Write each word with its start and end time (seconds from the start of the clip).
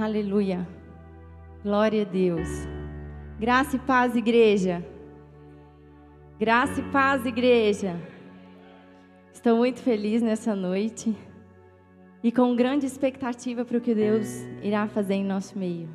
Aleluia. 0.00 0.64
Glória 1.60 2.02
a 2.02 2.04
Deus. 2.04 2.48
Graça 3.36 3.74
e 3.74 3.78
paz, 3.80 4.14
igreja. 4.14 4.86
Graça 6.38 6.80
e 6.80 6.84
paz, 6.92 7.26
igreja. 7.26 8.00
Estou 9.32 9.56
muito 9.56 9.80
feliz 9.80 10.22
nessa 10.22 10.54
noite 10.54 11.16
e 12.22 12.30
com 12.30 12.54
grande 12.54 12.86
expectativa 12.86 13.64
para 13.64 13.78
o 13.78 13.80
que 13.80 13.92
Deus 13.92 14.28
irá 14.62 14.86
fazer 14.86 15.14
em 15.14 15.24
nosso 15.24 15.58
meio. 15.58 15.88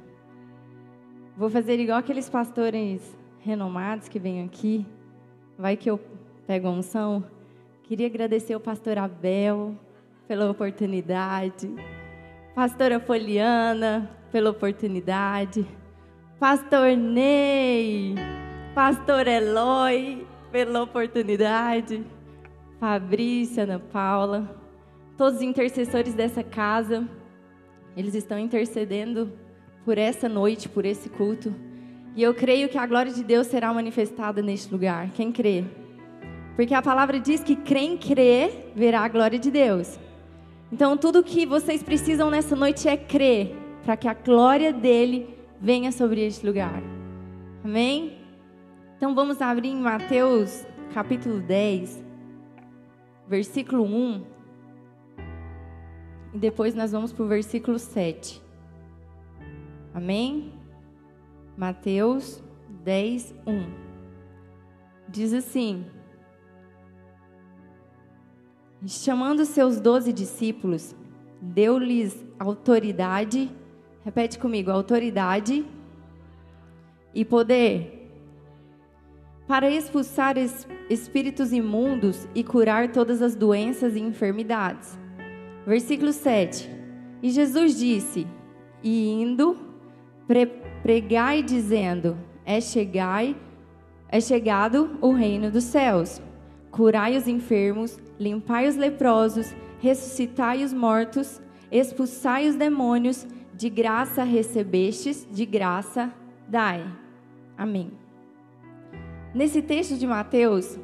Vou 1.38 1.50
fazer 1.50 1.80
igual 1.80 2.00
aqueles 2.00 2.30
pastores 2.30 3.18
renomados 3.40 4.10
que 4.10 4.20
vêm 4.20 4.44
aqui. 4.44 4.86
Vai 5.58 5.78
que 5.78 5.90
eu 5.90 5.98
pego 6.46 6.68
a 6.68 6.72
unção. 6.72 7.24
Queria 7.84 8.08
agradecer 8.08 8.54
ao 8.54 8.60
pastor 8.60 8.98
Abel 8.98 9.74
pela 10.28 10.52
oportunidade, 10.52 11.74
pastora 12.56 13.00
Poliana 13.00 14.10
pela 14.32 14.52
oportunidade, 14.52 15.66
pastor 16.40 16.96
Ney, 16.96 18.14
pastor 18.76 19.28
Eloy 19.28 20.28
pela 20.52 20.84
oportunidade, 20.84 22.04
Fabrícia, 22.80 23.64
Ana 23.64 23.80
Paula, 23.80 24.56
todos 25.18 25.38
os 25.38 25.42
intercessores 25.42 26.14
dessa 26.14 26.44
casa, 26.44 27.08
eles 27.98 28.14
estão 28.14 28.38
intercedendo 28.38 29.34
por 29.84 29.98
essa 29.98 30.30
noite, 30.30 30.70
por 30.70 30.86
esse 30.86 31.10
culto. 31.10 31.54
E 32.16 32.22
eu 32.22 32.36
creio 32.36 32.70
que 32.70 32.78
a 32.78 32.86
glória 32.86 33.12
de 33.12 33.24
Deus 33.24 33.48
será 33.48 33.74
manifestada 33.74 34.44
neste 34.44 34.72
lugar. 34.72 35.10
Quem 35.16 35.32
crê? 35.32 35.64
Porque 36.56 36.76
a 36.76 36.82
palavra 36.84 37.20
diz 37.20 37.44
que 37.44 37.56
quem 37.56 37.98
crê 37.98 38.68
verá 38.76 39.02
a 39.02 39.08
glória 39.08 39.40
de 39.40 39.50
Deus. 39.50 40.00
Então, 40.74 40.98
tudo 40.98 41.22
que 41.22 41.46
vocês 41.46 41.84
precisam 41.84 42.32
nessa 42.32 42.56
noite 42.56 42.88
é 42.88 42.98
crer, 42.98 43.56
para 43.86 43.96
que 43.96 44.08
a 44.08 44.14
glória 44.16 44.74
dele 44.74 45.38
venha 45.62 45.92
sobre 45.92 46.26
este 46.26 46.44
lugar. 46.44 46.82
Amém? 47.64 48.18
Então, 48.98 49.14
vamos 49.14 49.40
abrir 49.40 49.68
em 49.68 49.80
Mateus 49.80 50.66
capítulo 50.92 51.42
10, 51.42 52.04
versículo 53.28 53.84
1. 53.84 54.26
E 56.34 56.40
depois 56.40 56.74
nós 56.74 56.92
vamos 56.92 57.14
para 57.14 57.24
o 57.24 57.28
versículo 57.28 57.78
7. 57.78 58.42
Amém? 59.94 60.54
Mateus 61.56 62.44
10, 62.84 63.36
1. 63.46 63.66
Diz 65.08 65.34
assim: 65.34 65.86
Chamando 68.86 69.46
seus 69.46 69.80
doze 69.80 70.12
discípulos, 70.12 70.94
deu-lhes 71.42 72.26
autoridade, 72.38 73.50
repete 74.04 74.38
comigo, 74.38 74.70
autoridade 74.70 75.66
e 77.14 77.24
poder, 77.24 78.12
para 79.48 79.70
expulsar 79.70 80.38
es, 80.38 80.68
espíritos 80.90 81.54
imundos 81.54 82.28
e 82.36 82.44
curar 82.44 82.92
todas 82.92 83.22
as 83.22 83.36
doenças 83.36 83.96
e 83.96 84.00
enfermidades. 84.00 85.00
Versículo 85.66 86.12
7. 86.12 86.70
E 87.22 87.30
Jesus 87.30 87.78
disse: 87.78 88.28
E 88.84 89.10
indo, 89.12 89.58
pre 90.28 90.46
pregai 90.82 91.42
dizendo: 91.42 92.18
É 92.46 92.60
chegai, 92.60 93.36
é 94.10 94.20
chegado 94.20 94.98
o 95.00 95.14
reino 95.14 95.50
dos 95.50 95.64
céus. 95.64 96.22
Curai 96.70 97.16
os 97.16 97.28
enfermos, 97.28 98.00
limpai 98.20 98.68
os 98.68 98.76
leprosos, 98.76 99.54
ressuscitai 99.80 100.64
os 100.64 100.74
mortos, 100.74 101.42
expulsai 101.72 102.48
os 102.48 102.56
demônios, 102.56 103.28
de 103.56 103.70
graça 103.70 104.24
recebestes, 104.24 105.28
de 105.32 105.46
graça 105.46 106.12
dai. 106.48 106.86
Amém. 107.58 107.92
Nesse 109.34 109.62
texto 109.62 109.96
de 109.96 110.08
Mateus, 110.08 110.78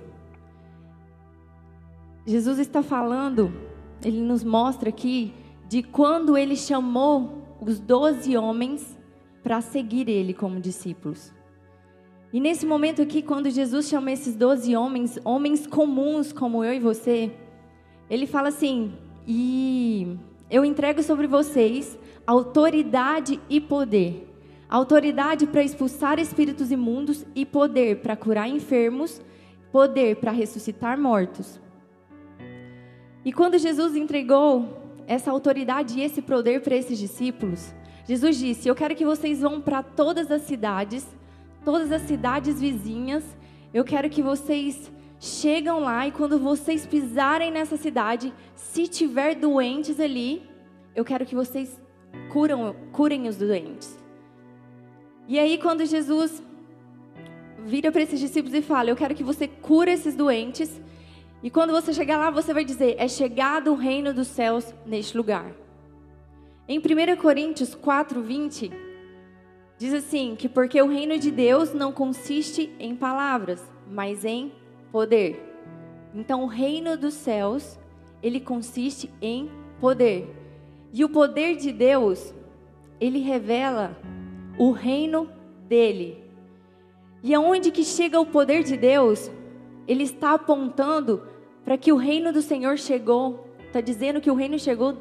Jesus 2.25 2.59
está 2.59 2.83
falando, 2.83 3.51
ele 4.03 4.21
nos 4.21 4.43
mostra 4.43 4.89
aqui, 4.89 5.33
de 5.67 5.83
quando 5.83 6.37
ele 6.37 6.55
chamou 6.55 7.43
os 7.61 7.79
doze 7.79 8.37
homens 8.37 8.97
para 9.43 9.61
seguir 9.61 10.07
ele 10.09 10.33
como 10.33 10.59
discípulos. 10.59 11.33
E 12.31 12.39
nesse 12.39 12.65
momento 12.65 13.01
aqui, 13.01 13.21
quando 13.21 13.49
Jesus 13.49 13.87
chama 13.87 14.11
esses 14.11 14.35
doze 14.35 14.75
homens, 14.75 15.17
homens 15.25 15.65
comuns 15.65 16.31
como 16.31 16.63
eu 16.63 16.73
e 16.73 16.79
você, 16.79 17.31
ele 18.09 18.27
fala 18.27 18.49
assim: 18.49 18.93
e 19.27 20.17
eu 20.49 20.63
entrego 20.63 21.01
sobre 21.03 21.27
vocês 21.27 21.97
autoridade 22.25 23.39
e 23.49 23.59
poder. 23.59 24.27
Autoridade 24.69 25.47
para 25.47 25.63
expulsar 25.63 26.19
espíritos 26.19 26.71
imundos 26.71 27.25
e 27.33 27.43
poder 27.43 28.01
para 28.01 28.15
curar 28.15 28.47
enfermos, 28.47 29.19
poder 29.71 30.17
para 30.17 30.31
ressuscitar 30.31 30.99
mortos. 30.99 31.59
E 33.25 33.33
quando 33.33 33.57
Jesus 33.57 33.95
entregou 33.95 34.77
essa 35.07 35.31
autoridade 35.31 35.99
e 35.99 36.03
esse 36.03 36.21
poder 36.21 36.61
para 36.61 36.75
esses 36.75 36.99
discípulos, 36.99 37.73
Jesus 38.07 38.37
disse: 38.37 38.67
Eu 38.67 38.75
quero 38.75 38.95
que 38.95 39.05
vocês 39.05 39.41
vão 39.41 39.59
para 39.59 39.81
todas 39.81 40.29
as 40.29 40.43
cidades, 40.43 41.07
todas 41.63 41.91
as 41.91 42.01
cidades 42.03 42.59
vizinhas. 42.59 43.23
Eu 43.73 43.83
quero 43.83 44.09
que 44.09 44.21
vocês 44.21 44.91
chegam 45.19 45.79
lá 45.81 46.07
e 46.07 46.11
quando 46.11 46.39
vocês 46.39 46.85
pisarem 46.85 47.51
nessa 47.51 47.77
cidade, 47.77 48.33
se 48.55 48.87
tiver 48.87 49.35
doentes 49.35 49.99
ali, 49.99 50.49
eu 50.95 51.03
quero 51.03 51.25
que 51.25 51.35
vocês 51.35 51.79
curam, 52.31 52.75
curem 52.91 53.27
os 53.27 53.37
doentes. 53.37 53.97
E 55.27 55.37
aí 55.37 55.57
quando 55.57 55.85
Jesus 55.85 56.41
vira 57.65 57.91
para 57.91 58.01
esses 58.01 58.19
discípulos 58.19 58.55
e 58.55 58.61
fala: 58.61 58.89
"Eu 58.89 58.95
quero 58.95 59.13
que 59.13 59.23
você 59.23 59.47
cure 59.47 59.91
esses 59.91 60.15
doentes", 60.15 60.81
e 61.43 61.49
quando 61.49 61.71
você 61.71 61.93
chegar 61.93 62.17
lá, 62.17 62.29
você 62.29 62.53
vai 62.53 62.65
dizer: 62.65 62.95
"É 62.97 63.07
chegado 63.07 63.71
o 63.71 63.75
reino 63.75 64.13
dos 64.13 64.27
céus 64.27 64.73
neste 64.85 65.15
lugar". 65.15 65.51
Em 66.67 66.79
1 66.79 67.15
Coríntios 67.17 67.75
4, 67.75 68.21
20, 68.21 68.71
diz 69.79 69.93
assim: 69.93 70.35
que 70.35 70.47
porque 70.47 70.79
o 70.79 70.87
reino 70.87 71.17
de 71.17 71.31
Deus 71.31 71.73
não 71.73 71.91
consiste 71.91 72.71
em 72.79 72.95
palavras, 72.95 73.63
mas 73.89 74.23
em 74.23 74.51
poder. 74.91 75.43
Então, 76.13 76.43
o 76.43 76.47
reino 76.47 76.95
dos 76.95 77.15
céus, 77.15 77.79
ele 78.21 78.39
consiste 78.39 79.09
em 79.19 79.49
poder. 79.79 80.35
E 80.93 81.03
o 81.03 81.09
poder 81.09 81.55
de 81.55 81.71
Deus, 81.71 82.33
ele 82.99 83.19
revela 83.19 83.97
o 84.57 84.71
reino 84.71 85.29
dele. 85.67 86.23
E 87.23 87.33
aonde 87.33 87.71
que 87.71 87.83
chega 87.83 88.19
o 88.19 88.25
poder 88.25 88.63
de 88.63 88.77
Deus, 88.77 89.31
ele 89.87 90.03
está 90.03 90.33
apontando 90.33 91.23
para 91.63 91.77
que 91.77 91.91
o 91.91 91.97
reino 91.97 92.31
do 92.31 92.41
Senhor 92.41 92.77
chegou, 92.77 93.47
está 93.67 93.81
dizendo 93.81 94.19
que 94.21 94.31
o 94.31 94.35
reino 94.35 94.57
chegou 94.59 94.97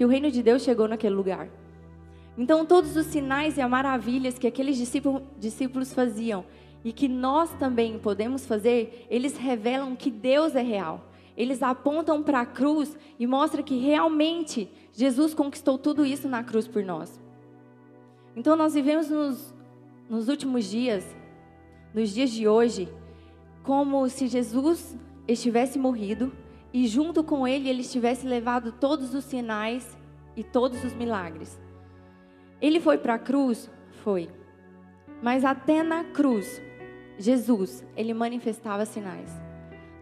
que 0.00 0.04
o 0.06 0.08
reino 0.08 0.30
de 0.30 0.42
Deus 0.42 0.62
chegou 0.62 0.88
naquele 0.88 1.14
lugar. 1.14 1.50
Então, 2.40 2.64
todos 2.64 2.96
os 2.96 3.04
sinais 3.04 3.58
e 3.58 3.60
as 3.60 3.68
maravilhas 3.68 4.38
que 4.38 4.46
aqueles 4.46 4.78
discípulos 5.38 5.92
faziam 5.92 6.42
e 6.82 6.90
que 6.90 7.06
nós 7.06 7.52
também 7.58 7.98
podemos 7.98 8.46
fazer, 8.46 9.06
eles 9.10 9.36
revelam 9.36 9.94
que 9.94 10.10
Deus 10.10 10.56
é 10.56 10.62
real. 10.62 11.04
Eles 11.36 11.62
apontam 11.62 12.22
para 12.22 12.40
a 12.40 12.46
cruz 12.46 12.96
e 13.18 13.26
mostram 13.26 13.62
que 13.62 13.76
realmente 13.76 14.70
Jesus 14.90 15.34
conquistou 15.34 15.76
tudo 15.76 16.06
isso 16.06 16.30
na 16.30 16.42
cruz 16.42 16.66
por 16.66 16.82
nós. 16.82 17.20
Então, 18.34 18.56
nós 18.56 18.72
vivemos 18.72 19.10
nos, 19.10 19.54
nos 20.08 20.30
últimos 20.30 20.64
dias, 20.64 21.04
nos 21.92 22.08
dias 22.08 22.30
de 22.30 22.48
hoje, 22.48 22.88
como 23.62 24.08
se 24.08 24.28
Jesus 24.28 24.96
estivesse 25.28 25.78
morrido 25.78 26.32
e 26.72 26.88
junto 26.88 27.22
com 27.22 27.46
ele 27.46 27.68
ele 27.68 27.84
tivesse 27.84 28.26
levado 28.26 28.72
todos 28.72 29.12
os 29.12 29.26
sinais 29.26 29.94
e 30.34 30.42
todos 30.42 30.82
os 30.82 30.94
milagres. 30.94 31.60
Ele 32.60 32.80
foi 32.80 32.98
para 32.98 33.14
a 33.14 33.18
cruz? 33.18 33.70
Foi. 34.02 34.28
Mas 35.22 35.44
até 35.44 35.82
na 35.82 36.04
cruz, 36.04 36.60
Jesus, 37.18 37.84
ele 37.96 38.14
manifestava 38.14 38.84
sinais. 38.84 39.30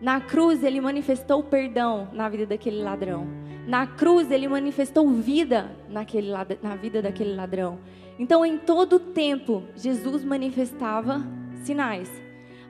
Na 0.00 0.20
cruz, 0.20 0.62
ele 0.62 0.81
manifestou 0.81 1.43
perdão 1.43 2.08
na 2.12 2.28
vida 2.28 2.46
daquele 2.46 2.82
ladrão. 2.82 3.26
Na 3.66 3.87
cruz, 3.87 4.31
ele 4.31 4.46
manifestou 4.46 5.08
vida 5.08 5.76
naquele, 5.88 6.31
na 6.62 6.76
vida 6.76 7.02
daquele 7.02 7.34
ladrão. 7.34 7.78
Então, 8.19 8.46
em 8.46 8.56
todo 8.58 9.00
tempo, 9.00 9.64
Jesus 9.75 10.25
manifestava 10.25 11.20
sinais. 11.64 12.11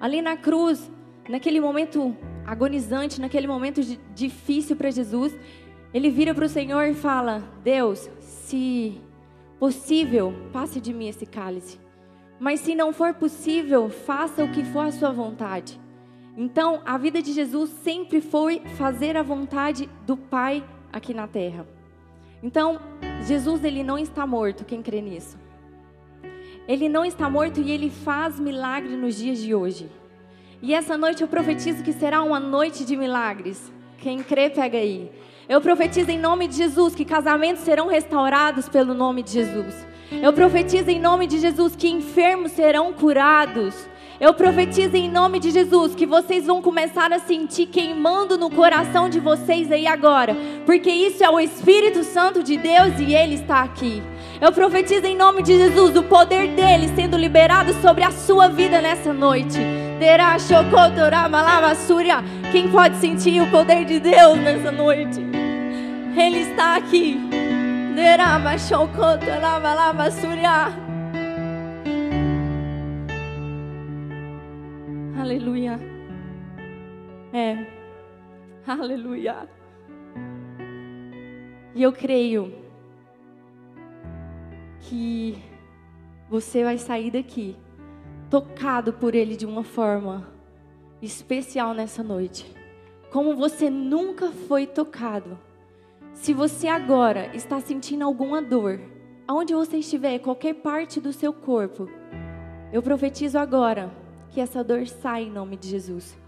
Ali 0.01 0.23
na 0.23 0.37
cruz, 0.37 0.91
naquele 1.29 1.61
momento 1.61 2.17
agonizante, 2.47 3.21
naquele 3.21 3.47
momento 3.47 3.81
difícil 4.15 4.77
para 4.77 4.91
Jesus, 4.91 5.39
ele 5.93 6.11
vira 6.11 6.35
para 6.35 6.47
o 6.47 6.49
Senhor 6.49 6.85
e 6.85 6.95
fala: 6.95 7.43
Deus, 7.63 8.11
se 8.21 9.01
possível, 9.59 10.33
passe 10.53 10.81
de 10.81 10.93
mim 10.93 11.09
esse 11.09 11.27
cálice. 11.27 11.79
Mas 12.39 12.61
se 12.61 12.75
não 12.75 12.93
for 12.93 13.15
possível, 13.15 13.91
faça 13.91 14.45
o 14.45 14.53
que 14.53 14.65
for 14.65 14.87
a 14.87 14.93
sua 14.93 15.11
vontade. 15.11 15.79
Então, 16.37 16.81
a 16.87 16.97
vida 16.97 17.21
de 17.21 17.33
Jesus 17.33 17.71
sempre 17.83 18.21
foi 18.21 18.61
fazer 18.77 19.17
a 19.17 19.23
vontade 19.23 19.91
do 20.07 20.17
Pai 20.17 20.65
aqui 20.93 21.13
na 21.13 21.27
terra. 21.27 21.67
Então, 22.43 22.81
Jesus 23.27 23.65
ele 23.65 23.83
não 23.83 23.99
está 23.99 24.25
morto, 24.25 24.65
quem 24.65 24.81
crê 24.81 25.01
nisso? 25.01 25.37
Ele 26.69 26.89
não 26.89 27.05
está 27.05 27.29
morto 27.29 27.61
e 27.61 27.73
ele 27.73 27.91
faz 27.91 28.39
milagre 28.39 28.95
nos 28.97 29.17
dias 29.17 29.39
de 29.39 29.55
hoje. 29.55 29.91
E 30.63 30.75
essa 30.75 30.97
noite 30.97 31.23
eu 31.23 31.29
profetizo 31.29 31.83
que 31.83 31.93
será 31.93 32.23
uma 32.23 32.39
noite 32.39 32.85
de 32.85 32.97
milagres. 32.97 33.73
Quem 33.99 34.23
crê, 34.23 34.49
pega 34.51 34.79
aí. 34.79 35.11
Eu 35.49 35.63
profetizo 35.63 36.11
em 36.11 36.19
nome 36.19 36.47
de 36.47 36.57
Jesus 36.57 36.95
que 36.95 37.07
casamentos 37.07 37.63
serão 37.63 37.89
restaurados 37.89 38.69
pelo 38.69 38.93
nome 38.93 39.23
de 39.23 39.31
Jesus. 39.31 39.87
Eu 40.13 40.31
profetizo 40.31 40.91
em 40.91 41.01
nome 41.01 41.27
de 41.27 41.39
Jesus 41.39 41.75
que 41.75 41.89
enfermos 41.89 42.53
serão 42.53 42.93
curados. 42.93 43.75
Eu 44.21 44.35
profetizo 44.35 44.95
em 44.95 45.11
nome 45.11 45.41
de 45.41 45.51
Jesus 45.51 45.95
que 45.95 46.05
vocês 46.05 46.45
vão 46.45 46.61
começar 46.61 47.11
a 47.15 47.19
sentir 47.19 47.67
queimando 47.67 48.37
no 48.37 48.51
coração 48.51 49.09
de 49.09 49.21
vocês 49.21 49.73
aí 49.73 49.87
agora, 49.87 50.37
porque 50.67 50.91
isso 50.91 51.25
é 51.25 51.31
o 51.31 51.41
Espírito 51.41 52.05
Santo 52.05 52.43
de 52.43 52.59
Deus 52.59 52.99
e 52.99 53.15
ele 53.15 53.37
está 53.37 53.63
aqui. 53.63 54.03
Eu 54.41 54.53
profetizo 54.53 55.05
em 55.05 55.17
nome 55.17 55.43
de 55.43 55.57
Jesus 55.57 55.97
o 55.97 56.03
poder 56.05 56.55
dele 56.55 56.87
sendo 56.95 57.17
liberado 57.17 57.73
sobre 57.83 58.05
a 58.05 58.13
sua 58.13 58.47
vida 58.49 58.81
nessa 58.81 59.13
noite. 59.13 59.59
Quem 62.53 62.71
pode 62.71 62.97
sentir 62.99 63.43
o 63.43 63.51
poder 63.51 63.85
de 63.85 63.99
Deus 63.99 64.39
nessa 64.39 64.71
noite? 64.71 65.21
Ele 66.17 66.39
está 66.39 66.77
aqui. 66.77 67.19
Aleluia. 75.21 75.81
É. 77.33 77.67
Aleluia. 78.65 79.49
E 81.75 81.83
eu 81.83 81.93
creio 81.93 82.68
que 84.89 85.37
você 86.31 86.65
vai 86.65 86.79
sair 86.79 87.11
daqui 87.11 87.55
tocado 88.31 88.93
por 88.93 89.15
Ele 89.15 89.37
de 89.37 89.45
uma 89.45 89.63
forma 89.63 90.27
especial 91.03 91.75
nessa 91.75 92.03
noite, 92.03 92.47
como 93.11 93.37
você 93.37 93.69
nunca 93.69 94.31
foi 94.31 94.67
tocado. 94.67 95.39
Se 96.13 96.33
você 96.33 96.69
agora 96.69 97.31
está 97.35 97.61
sentindo 97.61 98.03
alguma 98.03 98.41
dor, 98.41 98.81
aonde 99.27 99.55
você 99.55 99.79
estiver, 99.79 100.19
qualquer 100.19 100.55
parte 100.55 101.01
do 101.01 101.13
seu 101.13 101.33
corpo, 101.33 101.89
eu 102.73 102.83
profetizo 102.83 103.39
agora 103.39 103.93
que 104.31 104.41
essa 104.41 104.65
dor 104.65 104.87
sai 104.87 105.25
em 105.25 105.31
nome 105.31 105.57
de 105.57 105.69
Jesus. 105.69 106.19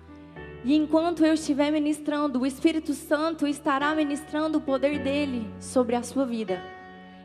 E 0.65 0.77
enquanto 0.77 1.25
eu 1.25 1.35
estiver 1.35 1.71
ministrando, 1.71 2.41
o 2.41 2.47
Espírito 2.47 2.93
Santo 2.93 3.47
estará 3.47 3.95
ministrando 3.95 4.59
o 4.59 4.61
poder 4.61 5.03
dele 5.03 5.51
sobre 5.59 5.97
a 5.97 6.03
sua 6.03 6.27
vida. 6.27 6.63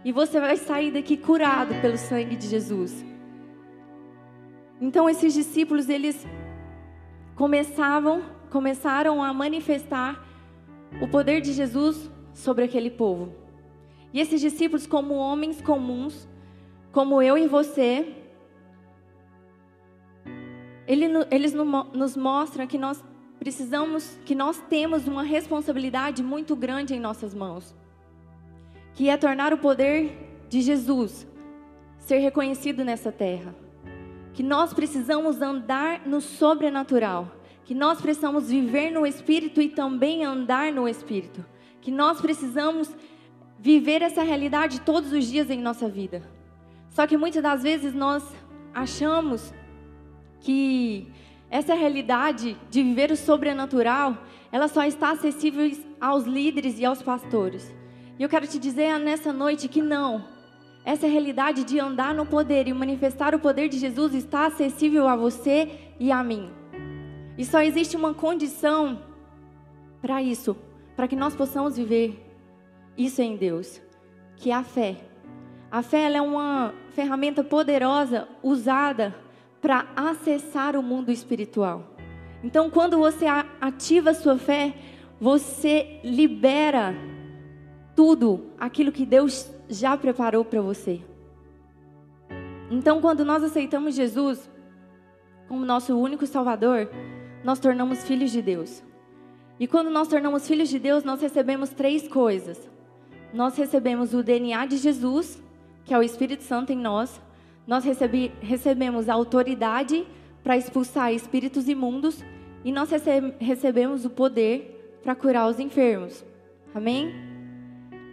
E 0.05 0.11
você 0.11 0.39
vai 0.39 0.55
sair 0.55 0.91
daqui 0.91 1.17
curado 1.17 1.73
pelo 1.81 1.97
sangue 1.97 2.35
de 2.35 2.47
Jesus. 2.47 3.03
Então 4.79 5.09
esses 5.09 5.33
discípulos, 5.33 5.89
eles 5.89 6.25
começavam, 7.35 8.21
começaram 8.51 9.23
a 9.23 9.33
manifestar 9.33 10.23
o 11.01 11.07
poder 11.07 11.41
de 11.41 11.51
Jesus 11.53 12.09
sobre 12.33 12.65
aquele 12.65 12.91
povo. 12.91 13.33
E 14.13 14.19
esses 14.21 14.39
discípulos, 14.39 14.85
como 14.85 15.15
homens 15.15 15.59
comuns, 15.59 16.29
como 16.91 17.21
eu 17.21 17.37
e 17.37 17.47
você, 17.47 18.15
eles 20.87 21.53
nos 21.53 22.15
mostram 22.15 22.67
que 22.67 22.77
nós 22.77 23.03
precisamos, 23.39 24.17
que 24.23 24.35
nós 24.35 24.61
temos 24.69 25.07
uma 25.07 25.23
responsabilidade 25.23 26.21
muito 26.21 26.55
grande 26.55 26.93
em 26.93 26.99
nossas 26.99 27.33
mãos, 27.33 27.75
que 28.95 29.09
é 29.09 29.17
tornar 29.17 29.53
o 29.53 29.57
poder 29.57 30.45
de 30.49 30.61
Jesus 30.61 31.27
ser 31.99 32.17
reconhecido 32.17 32.83
nessa 32.83 33.11
terra. 33.11 33.53
Que 34.33 34.41
nós 34.41 34.73
precisamos 34.73 35.41
andar 35.41 36.07
no 36.07 36.19
sobrenatural, 36.19 37.31
que 37.63 37.75
nós 37.75 38.01
precisamos 38.01 38.49
viver 38.49 38.89
no 38.89 39.05
espírito 39.05 39.61
e 39.61 39.69
também 39.69 40.23
andar 40.25 40.71
no 40.71 40.87
espírito 40.87 41.45
que 41.85 41.91
nós 41.91 42.19
precisamos 42.19 42.89
viver 43.59 44.01
essa 44.01 44.23
realidade 44.23 44.81
todos 44.81 45.11
os 45.11 45.27
dias 45.27 45.51
em 45.51 45.61
nossa 45.61 45.87
vida. 45.87 46.23
Só 46.89 47.05
que 47.05 47.15
muitas 47.15 47.43
das 47.43 47.61
vezes 47.61 47.93
nós 47.93 48.23
achamos 48.73 49.53
que 50.39 51.07
essa 51.47 51.75
realidade 51.75 52.57
de 52.71 52.81
viver 52.81 53.11
o 53.11 53.15
sobrenatural, 53.15 54.17
ela 54.51 54.67
só 54.67 54.83
está 54.83 55.11
acessível 55.11 55.71
aos 56.01 56.23
líderes 56.23 56.79
e 56.79 56.85
aos 56.85 57.03
pastores. 57.03 57.71
E 58.17 58.23
eu 58.23 58.29
quero 58.29 58.47
te 58.47 58.57
dizer 58.57 58.97
nessa 58.97 59.33
noite 59.33 59.67
que 59.67 59.81
não. 59.81 60.23
Essa 60.85 61.07
realidade 61.07 61.63
de 61.63 61.79
andar 61.79 62.13
no 62.13 62.25
poder 62.25 62.67
e 62.67 62.73
manifestar 62.73 63.35
o 63.35 63.39
poder 63.39 63.67
de 63.67 63.77
Jesus 63.77 64.13
está 64.13 64.45
acessível 64.45 65.07
a 65.07 65.15
você 65.15 65.71
e 65.99 66.11
a 66.11 66.23
mim. 66.23 66.49
E 67.37 67.43
só 67.43 67.61
existe 67.61 67.97
uma 67.97 68.13
condição 68.13 69.01
para 70.01 70.21
isso, 70.21 70.55
para 70.95 71.07
que 71.07 71.15
nós 71.15 71.35
possamos 71.35 71.75
viver 71.75 72.23
isso 72.97 73.21
em 73.21 73.35
Deus, 73.35 73.81
que 74.37 74.51
é 74.51 74.53
a 74.53 74.63
fé. 74.63 74.95
A 75.69 75.81
fé 75.81 76.09
é 76.13 76.21
uma 76.21 76.73
ferramenta 76.91 77.43
poderosa 77.43 78.29
usada 78.41 79.13
para 79.59 79.87
acessar 79.95 80.77
o 80.77 80.83
mundo 80.83 81.11
espiritual. 81.11 81.83
Então, 82.43 82.69
quando 82.69 82.97
você 82.97 83.25
ativa 83.59 84.13
sua 84.13 84.37
fé, 84.37 84.73
você 85.19 85.99
libera 86.03 86.95
tudo 87.95 88.47
aquilo 88.59 88.91
que 88.91 89.05
Deus 89.05 89.49
já 89.69 89.95
preparou 89.95 90.43
para 90.43 90.61
você. 90.61 91.01
Então, 92.69 92.99
quando 92.99 93.23
nós 93.23 93.43
aceitamos 93.43 93.95
Jesus 93.95 94.49
como 95.47 95.65
nosso 95.65 95.95
único 95.97 96.25
Salvador, 96.25 96.89
nós 97.43 97.59
tornamos 97.59 98.03
filhos 98.03 98.31
de 98.31 98.41
Deus. 98.41 98.83
E 99.59 99.67
quando 99.67 99.89
nós 99.89 100.07
tornamos 100.07 100.47
filhos 100.47 100.67
de 100.69 100.79
Deus, 100.79 101.03
nós 101.03 101.21
recebemos 101.21 101.69
três 101.69 102.07
coisas. 102.07 102.69
Nós 103.33 103.55
recebemos 103.55 104.13
o 104.13 104.23
DNA 104.23 104.65
de 104.65 104.77
Jesus, 104.77 105.41
que 105.85 105.93
é 105.93 105.97
o 105.97 106.03
Espírito 106.03 106.43
Santo 106.43 106.73
em 106.73 106.77
nós. 106.77 107.21
Nós 107.67 107.85
recebe, 107.85 108.31
recebemos 108.41 109.07
a 109.07 109.13
autoridade 109.13 110.05
para 110.43 110.57
expulsar 110.57 111.13
espíritos 111.13 111.69
imundos. 111.69 112.23
E 112.63 112.71
nós 112.71 112.89
recebe, 112.89 113.33
recebemos 113.39 114.03
o 114.05 114.09
poder 114.09 114.99
para 115.03 115.15
curar 115.15 115.47
os 115.47 115.59
enfermos. 115.59 116.25
Amém? 116.73 117.34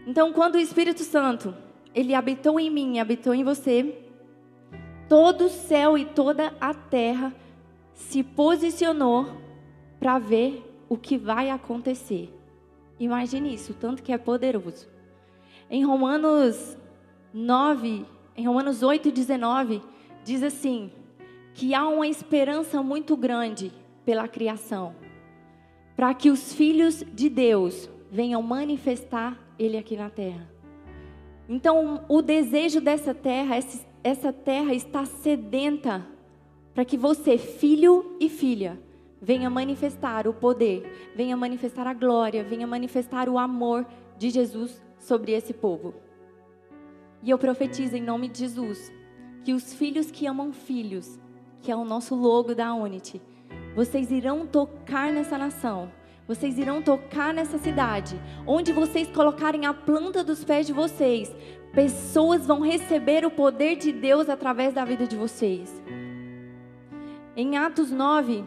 Então, 0.07 0.33
quando 0.33 0.57
o 0.57 0.61
Espírito 0.61 1.03
Santo, 1.03 1.55
ele 1.95 2.15
habitou 2.15 2.59
em 2.59 2.71
mim, 2.71 2.99
habitou 2.99 3.35
em 3.35 3.45
você, 3.45 3.99
todo 5.09 5.47
o 5.47 5.51
céu 5.51 5.97
e 5.97 6.05
toda 6.05 6.55
a 6.61 6.75
terra 6.75 7.35
se 7.95 8.23
posicionou 8.23 9.27
para 10.01 10.19
ver 10.19 10.63
o 10.89 10.97
que 10.97 11.17
vai 11.17 11.51
acontecer. 11.51 12.33
Imagine 12.99 13.55
isso, 13.55 13.75
tanto 13.75 14.03
que 14.03 14.13
é 14.13 14.19
poderoso. 14.19 14.89
Em 15.71 15.85
Romanos 15.85 16.77
9, 17.33 18.05
em 18.37 18.47
Romanos 18.47 18.83
8, 18.83 19.11
19, 19.11 19.83
diz 20.25 20.43
assim: 20.43 20.91
que 21.55 21.75
há 21.75 21.87
uma 21.87 22.07
esperança 22.07 22.83
muito 22.83 23.17
grande 23.17 23.73
pela 24.05 24.27
criação, 24.27 24.95
para 25.95 26.13
que 26.15 26.31
os 26.31 26.53
filhos 26.53 27.05
de 27.13 27.29
Deus 27.29 27.89
venham 28.11 28.43
manifestar 28.43 29.39
Ele 29.59 29.77
aqui 29.77 29.97
na 29.97 30.11
terra. 30.11 30.49
Então, 31.49 32.05
o 32.09 32.23
desejo 32.23 32.81
dessa 32.81 33.13
terra, 33.13 33.57
essa 34.03 34.33
terra 34.33 34.75
está 34.75 35.05
sedenta 35.05 36.07
para 36.73 36.85
que 36.85 36.97
você, 36.97 37.37
filho 37.37 38.17
e 38.19 38.29
filha, 38.29 38.81
venha 39.21 39.51
manifestar 39.51 40.27
o 40.27 40.33
poder, 40.33 41.13
venha 41.15 41.37
manifestar 41.37 41.87
a 41.87 41.95
glória, 41.95 42.43
venha 42.43 42.67
manifestar 42.67 43.29
o 43.29 43.39
amor 43.39 43.87
de 44.17 44.31
Jesus 44.31 44.83
sobre 44.99 45.33
esse 45.33 45.53
povo. 45.53 45.95
E 47.23 47.31
eu 47.31 47.39
profetizo 47.39 47.97
em 47.97 48.03
nome 48.03 48.29
de 48.29 48.41
Jesus 48.41 48.93
que 49.45 49.53
os 49.53 49.75
filhos 49.75 50.11
que 50.11 50.27
amam 50.27 50.53
filhos, 50.53 51.21
que 51.61 51.71
é 51.71 51.77
o 51.77 51.85
nosso 51.85 52.15
logo 52.15 52.55
da 52.55 52.73
Unity, 52.75 53.21
vocês 53.75 54.11
irão 54.11 54.47
tocar 54.47 55.13
nessa 55.13 55.37
nação. 55.37 55.91
Vocês 56.27 56.57
irão 56.57 56.81
tocar 56.81 57.35
nessa 57.35 57.59
cidade. 57.59 58.21
Onde 58.47 58.73
vocês 58.73 59.09
colocarem 59.09 59.67
a 59.67 59.75
planta 59.75 60.23
dos 60.23 60.45
pés 60.45 60.67
de 60.67 60.73
vocês, 60.73 61.35
pessoas 61.73 62.47
vão 62.47 62.61
receber 62.61 63.25
o 63.25 63.31
poder 63.31 63.77
de 63.77 63.93
Deus 63.93 64.29
através 64.29 64.73
da 64.73 64.85
vida 64.85 65.07
de 65.07 65.17
vocês. 65.17 65.83
Em 67.35 67.57
Atos 67.57 67.91
9, 67.91 68.45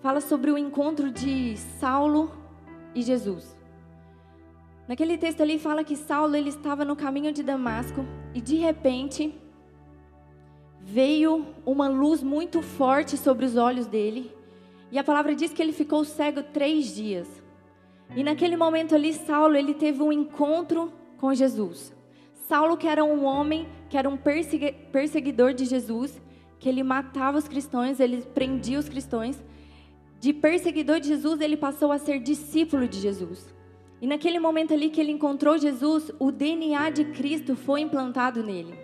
fala 0.00 0.20
sobre 0.20 0.50
o 0.50 0.58
encontro 0.58 1.10
de 1.10 1.56
Saulo 1.80 2.30
e 2.94 3.02
Jesus. 3.02 3.56
Naquele 4.86 5.16
texto 5.16 5.40
ali 5.40 5.58
fala 5.58 5.82
que 5.82 5.96
Saulo 5.96 6.36
ele 6.36 6.50
estava 6.50 6.84
no 6.84 6.94
caminho 6.94 7.32
de 7.32 7.42
Damasco 7.42 8.04
e 8.34 8.40
de 8.40 8.56
repente 8.56 9.34
veio 10.78 11.46
uma 11.64 11.88
luz 11.88 12.22
muito 12.22 12.60
forte 12.60 13.16
sobre 13.16 13.46
os 13.46 13.56
olhos 13.56 13.86
dele 13.86 14.30
e 14.94 14.98
a 14.98 15.02
palavra 15.02 15.34
diz 15.34 15.52
que 15.52 15.60
ele 15.60 15.72
ficou 15.72 16.04
cego 16.04 16.40
três 16.40 16.94
dias. 16.94 17.28
E 18.14 18.22
naquele 18.22 18.56
momento 18.56 18.94
ali 18.94 19.12
Saulo 19.12 19.56
ele 19.56 19.74
teve 19.74 20.00
um 20.00 20.12
encontro 20.12 20.92
com 21.18 21.34
Jesus. 21.34 21.92
Saulo, 22.46 22.76
que 22.76 22.86
era 22.86 23.02
um 23.02 23.24
homem, 23.24 23.66
que 23.90 23.98
era 23.98 24.08
um 24.08 24.16
perseguidor 24.16 25.52
de 25.52 25.64
Jesus, 25.64 26.22
que 26.60 26.68
ele 26.68 26.84
matava 26.84 27.36
os 27.36 27.48
cristãos, 27.48 27.98
ele 27.98 28.22
prendia 28.22 28.78
os 28.78 28.88
cristãos. 28.88 29.36
De 30.20 30.32
perseguidor 30.32 31.00
de 31.00 31.08
Jesus, 31.08 31.40
ele 31.40 31.56
passou 31.56 31.90
a 31.90 31.98
ser 31.98 32.20
discípulo 32.20 32.86
de 32.86 33.00
Jesus. 33.00 33.52
E 34.00 34.06
naquele 34.06 34.38
momento 34.38 34.74
ali 34.74 34.90
que 34.90 35.00
ele 35.00 35.10
encontrou 35.10 35.58
Jesus, 35.58 36.12
o 36.20 36.30
DNA 36.30 36.90
de 36.90 37.06
Cristo 37.06 37.56
foi 37.56 37.80
implantado 37.80 38.44
nele. 38.44 38.78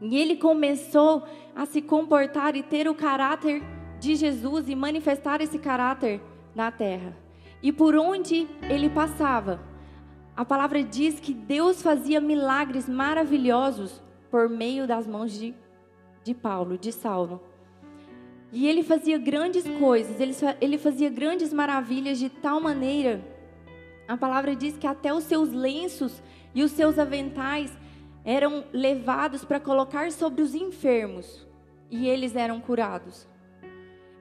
E 0.00 0.16
ele 0.16 0.36
começou 0.36 1.22
a 1.54 1.66
se 1.66 1.82
comportar 1.82 2.56
e 2.56 2.62
ter 2.62 2.88
o 2.88 2.94
caráter 2.94 3.62
de 4.04 4.14
Jesus 4.14 4.68
e 4.68 4.76
manifestar 4.76 5.40
esse 5.40 5.58
caráter 5.58 6.20
na 6.54 6.70
terra. 6.70 7.16
E 7.62 7.72
por 7.72 7.96
onde 7.96 8.46
ele 8.68 8.90
passava, 8.90 9.60
a 10.36 10.44
palavra 10.44 10.84
diz 10.84 11.18
que 11.18 11.32
Deus 11.32 11.80
fazia 11.80 12.20
milagres 12.20 12.88
maravilhosos 12.88 14.02
por 14.30 14.48
meio 14.48 14.86
das 14.86 15.06
mãos 15.06 15.32
de, 15.32 15.54
de 16.22 16.34
Paulo, 16.34 16.76
de 16.76 16.92
Saulo. 16.92 17.40
E 18.52 18.68
ele 18.68 18.82
fazia 18.82 19.16
grandes 19.16 19.64
coisas, 19.80 20.20
ele, 20.20 20.34
ele 20.60 20.78
fazia 20.78 21.08
grandes 21.08 21.52
maravilhas 21.52 22.18
de 22.18 22.28
tal 22.28 22.60
maneira. 22.60 23.24
A 24.06 24.16
palavra 24.16 24.54
diz 24.54 24.76
que 24.76 24.86
até 24.86 25.12
os 25.12 25.24
seus 25.24 25.50
lenços 25.50 26.22
e 26.54 26.62
os 26.62 26.70
seus 26.72 26.98
aventais 26.98 27.72
eram 28.24 28.64
levados 28.72 29.44
para 29.44 29.58
colocar 29.58 30.12
sobre 30.12 30.42
os 30.42 30.54
enfermos 30.54 31.46
e 31.90 32.06
eles 32.06 32.36
eram 32.36 32.60
curados. 32.60 33.26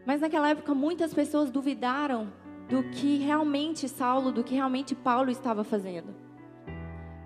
Mas 0.06 0.22
naquela 0.22 0.50
época 0.50 0.74
muitas 0.74 1.14
pessoas 1.14 1.50
duvidaram 1.50 2.32
do 2.70 2.84
que 2.84 3.18
realmente 3.18 3.88
Saulo, 3.88 4.32
do 4.32 4.44
que 4.44 4.56
realmente 4.56 4.96
Paulo 4.96 5.30
estava 5.30 5.64
fazendo. 5.64 6.14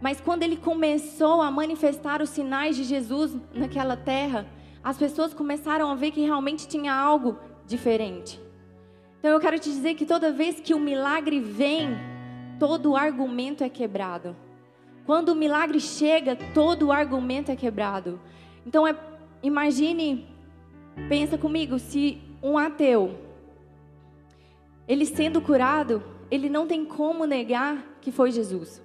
Mas 0.02 0.22
quando 0.22 0.44
ele 0.44 0.58
começou 0.58 1.42
a 1.42 1.50
manifestar 1.50 2.22
os 2.22 2.30
sinais 2.30 2.76
de 2.76 2.84
Jesus 2.84 3.36
naquela 3.54 3.98
terra, 3.98 4.46
as 4.84 4.98
pessoas 4.98 5.34
começaram 5.34 5.90
a 5.90 5.96
ver 5.96 6.12
que 6.12 6.22
realmente 6.22 6.68
tinha 6.68 6.94
algo 6.94 7.38
diferente. 7.66 8.40
Então 9.20 9.32
eu 9.32 9.40
quero 9.40 9.58
te 9.58 9.70
dizer 9.70 9.96
que 9.96 10.06
toda 10.06 10.32
vez 10.32 10.60
que 10.60 10.74
o 10.74 10.80
milagre 10.80 11.40
vem, 11.40 11.90
todo 12.60 12.96
argumento 12.96 13.64
é 13.64 13.70
quebrado. 13.70 14.36
Quando 15.06 15.30
o 15.30 15.36
milagre 15.36 15.80
chega, 15.80 16.36
todo 16.54 16.92
argumento 16.92 17.52
é 17.52 17.56
quebrado. 17.56 18.20
Então 18.66 18.88
é, 18.88 18.96
imagine, 19.42 20.28
pensa 21.10 21.38
comigo, 21.38 21.80
se 21.80 22.22
um 22.42 22.58
ateu 22.58 23.28
ele 24.88 25.06
sendo 25.06 25.42
curado, 25.42 26.02
ele 26.32 26.50
não 26.50 26.66
tem 26.66 26.86
como 26.86 27.26
negar 27.26 27.98
que 28.00 28.12
foi 28.12 28.32
Jesus. 28.32 28.82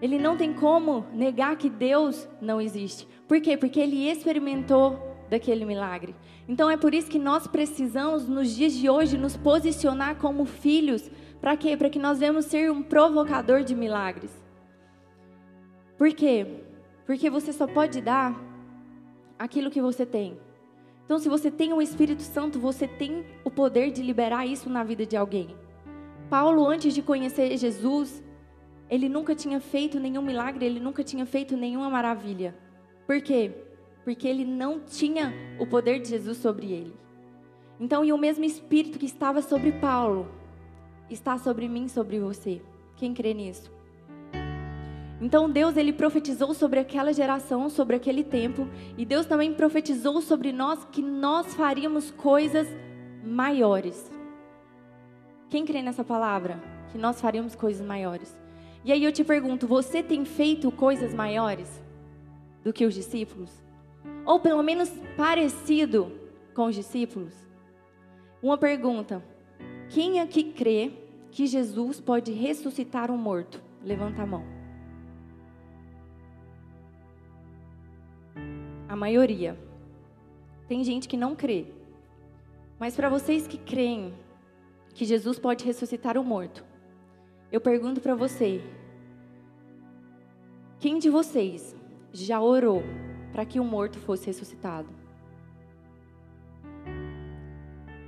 Ele 0.00 0.16
não 0.16 0.36
tem 0.36 0.54
como 0.54 1.04
negar 1.12 1.56
que 1.56 1.68
Deus 1.68 2.28
não 2.40 2.60
existe. 2.60 3.06
Por 3.26 3.40
quê? 3.40 3.56
Porque 3.56 3.80
ele 3.80 4.08
experimentou 4.08 4.96
daquele 5.28 5.64
milagre. 5.64 6.14
Então 6.48 6.70
é 6.70 6.76
por 6.76 6.94
isso 6.94 7.10
que 7.10 7.18
nós 7.18 7.48
precisamos, 7.48 8.28
nos 8.28 8.54
dias 8.54 8.72
de 8.72 8.88
hoje, 8.88 9.18
nos 9.18 9.36
posicionar 9.36 10.16
como 10.16 10.44
filhos. 10.44 11.10
Para 11.40 11.56
quê? 11.56 11.76
Para 11.76 11.90
que 11.90 11.98
nós 11.98 12.20
venhamos 12.20 12.44
ser 12.44 12.70
um 12.70 12.80
provocador 12.80 13.64
de 13.64 13.74
milagres. 13.74 14.30
Por 15.98 16.12
quê? 16.12 16.46
Porque 17.04 17.28
você 17.28 17.52
só 17.52 17.66
pode 17.66 18.00
dar 18.00 18.40
aquilo 19.36 19.68
que 19.68 19.80
você 19.80 20.06
tem. 20.06 20.38
Então, 21.08 21.18
se 21.18 21.26
você 21.26 21.50
tem 21.50 21.72
o 21.72 21.80
Espírito 21.80 22.20
Santo, 22.20 22.60
você 22.60 22.86
tem 22.86 23.24
o 23.42 23.50
poder 23.50 23.90
de 23.90 24.02
liberar 24.02 24.44
isso 24.44 24.68
na 24.68 24.84
vida 24.84 25.06
de 25.06 25.16
alguém. 25.16 25.56
Paulo, 26.28 26.66
antes 26.66 26.92
de 26.92 27.00
conhecer 27.00 27.56
Jesus, 27.56 28.22
ele 28.90 29.08
nunca 29.08 29.34
tinha 29.34 29.58
feito 29.58 29.98
nenhum 29.98 30.20
milagre, 30.20 30.66
ele 30.66 30.78
nunca 30.78 31.02
tinha 31.02 31.24
feito 31.24 31.56
nenhuma 31.56 31.88
maravilha. 31.88 32.54
Por 33.06 33.22
quê? 33.22 33.50
Porque 34.04 34.28
ele 34.28 34.44
não 34.44 34.80
tinha 34.80 35.32
o 35.58 35.66
poder 35.66 35.98
de 35.98 36.10
Jesus 36.10 36.36
sobre 36.36 36.70
ele. 36.70 36.94
Então, 37.80 38.04
e 38.04 38.12
o 38.12 38.18
mesmo 38.18 38.44
Espírito 38.44 38.98
que 38.98 39.06
estava 39.06 39.40
sobre 39.40 39.72
Paulo, 39.72 40.28
está 41.08 41.38
sobre 41.38 41.68
mim, 41.68 41.88
sobre 41.88 42.20
você. 42.20 42.60
Quem 42.96 43.14
crê 43.14 43.32
nisso? 43.32 43.72
Então 45.20 45.50
Deus 45.50 45.76
ele 45.76 45.92
profetizou 45.92 46.54
sobre 46.54 46.78
aquela 46.78 47.12
geração, 47.12 47.68
sobre 47.68 47.96
aquele 47.96 48.22
tempo, 48.22 48.68
e 48.96 49.04
Deus 49.04 49.26
também 49.26 49.52
profetizou 49.52 50.20
sobre 50.22 50.52
nós 50.52 50.84
que 50.92 51.02
nós 51.02 51.54
faríamos 51.54 52.10
coisas 52.10 52.68
maiores. 53.24 54.10
Quem 55.50 55.64
crê 55.64 55.82
nessa 55.82 56.04
palavra? 56.04 56.62
Que 56.92 56.98
nós 56.98 57.20
faríamos 57.20 57.54
coisas 57.54 57.84
maiores. 57.84 58.38
E 58.84 58.92
aí 58.92 59.02
eu 59.02 59.12
te 59.12 59.24
pergunto, 59.24 59.66
você 59.66 60.02
tem 60.02 60.24
feito 60.24 60.70
coisas 60.70 61.12
maiores 61.12 61.82
do 62.62 62.72
que 62.72 62.84
os 62.84 62.94
discípulos? 62.94 63.50
Ou 64.24 64.38
pelo 64.38 64.62
menos 64.62 64.90
parecido 65.16 66.12
com 66.54 66.66
os 66.66 66.74
discípulos? 66.74 67.34
Uma 68.42 68.56
pergunta: 68.56 69.22
quem 69.88 70.20
aqui 70.20 70.44
crê 70.44 70.92
que 71.30 71.46
Jesus 71.46 72.00
pode 72.00 72.30
ressuscitar 72.32 73.10
um 73.10 73.16
morto? 73.16 73.60
Levanta 73.82 74.22
a 74.22 74.26
mão. 74.26 74.57
Maioria. 78.98 79.58
Tem 80.66 80.84
gente 80.84 81.08
que 81.08 81.16
não 81.16 81.34
crê. 81.34 81.66
Mas 82.78 82.94
para 82.94 83.08
vocês 83.08 83.46
que 83.46 83.56
creem 83.56 84.12
que 84.94 85.04
Jesus 85.04 85.38
pode 85.38 85.64
ressuscitar 85.64 86.18
o 86.18 86.24
morto, 86.24 86.64
eu 87.50 87.60
pergunto 87.60 88.00
para 88.00 88.14
você: 88.14 88.60
quem 90.78 90.98
de 90.98 91.08
vocês 91.08 91.74
já 92.12 92.40
orou 92.40 92.82
para 93.32 93.44
que 93.44 93.58
o 93.58 93.64
morto 93.64 93.98
fosse 93.98 94.26
ressuscitado? 94.26 94.88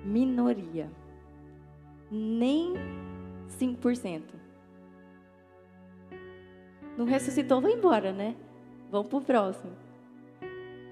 Minoria. 0.04 0.90
Nem 2.10 2.74
5%. 3.58 4.22
Não 6.96 7.04
ressuscitou, 7.04 7.60
vai 7.60 7.72
embora, 7.72 8.12
né? 8.12 8.34
Vamos 8.90 9.08
pro 9.08 9.20
próximo. 9.20 9.89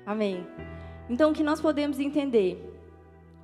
Amém. 0.08 0.46
Então, 1.10 1.30
o 1.30 1.34
que 1.34 1.42
nós 1.42 1.60
podemos 1.60 2.00
entender? 2.00 2.56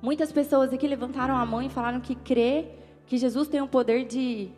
Muitas 0.01 0.31
pessoas 0.31 0.73
aqui 0.73 0.87
levantaram 0.87 1.37
a 1.37 1.45
mão 1.45 1.61
e 1.61 1.69
falaram 1.69 2.01
que 2.01 2.15
crê 2.15 2.69
que 3.05 3.19
Jesus 3.19 3.47
tem 3.47 3.61
o 3.61 3.67
poder 3.67 4.03
de, 4.03 4.49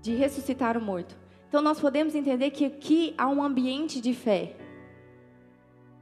de 0.00 0.16
ressuscitar 0.16 0.76
o 0.76 0.80
morto. 0.80 1.16
Então, 1.48 1.62
nós 1.62 1.78
podemos 1.78 2.16
entender 2.16 2.50
que 2.50 2.64
aqui 2.64 3.14
há 3.16 3.28
um 3.28 3.40
ambiente 3.40 4.00
de 4.00 4.12
fé. 4.12 4.56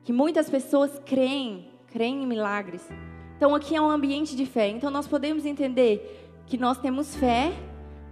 Que 0.05 0.11
muitas 0.11 0.49
pessoas 0.49 0.99
creem, 1.05 1.69
creem 1.89 2.23
em 2.23 2.27
milagres. 2.27 2.89
Então, 3.37 3.55
aqui 3.55 3.77
é 3.77 3.81
um 3.81 3.91
ambiente 3.91 4.35
de 4.35 4.47
fé. 4.47 4.69
Então, 4.69 4.91
nós 4.91 5.07
podemos 5.07 5.45
entender 5.45 6.33
que 6.47 6.57
nós 6.57 6.79
temos 6.79 7.15
fé, 7.15 7.53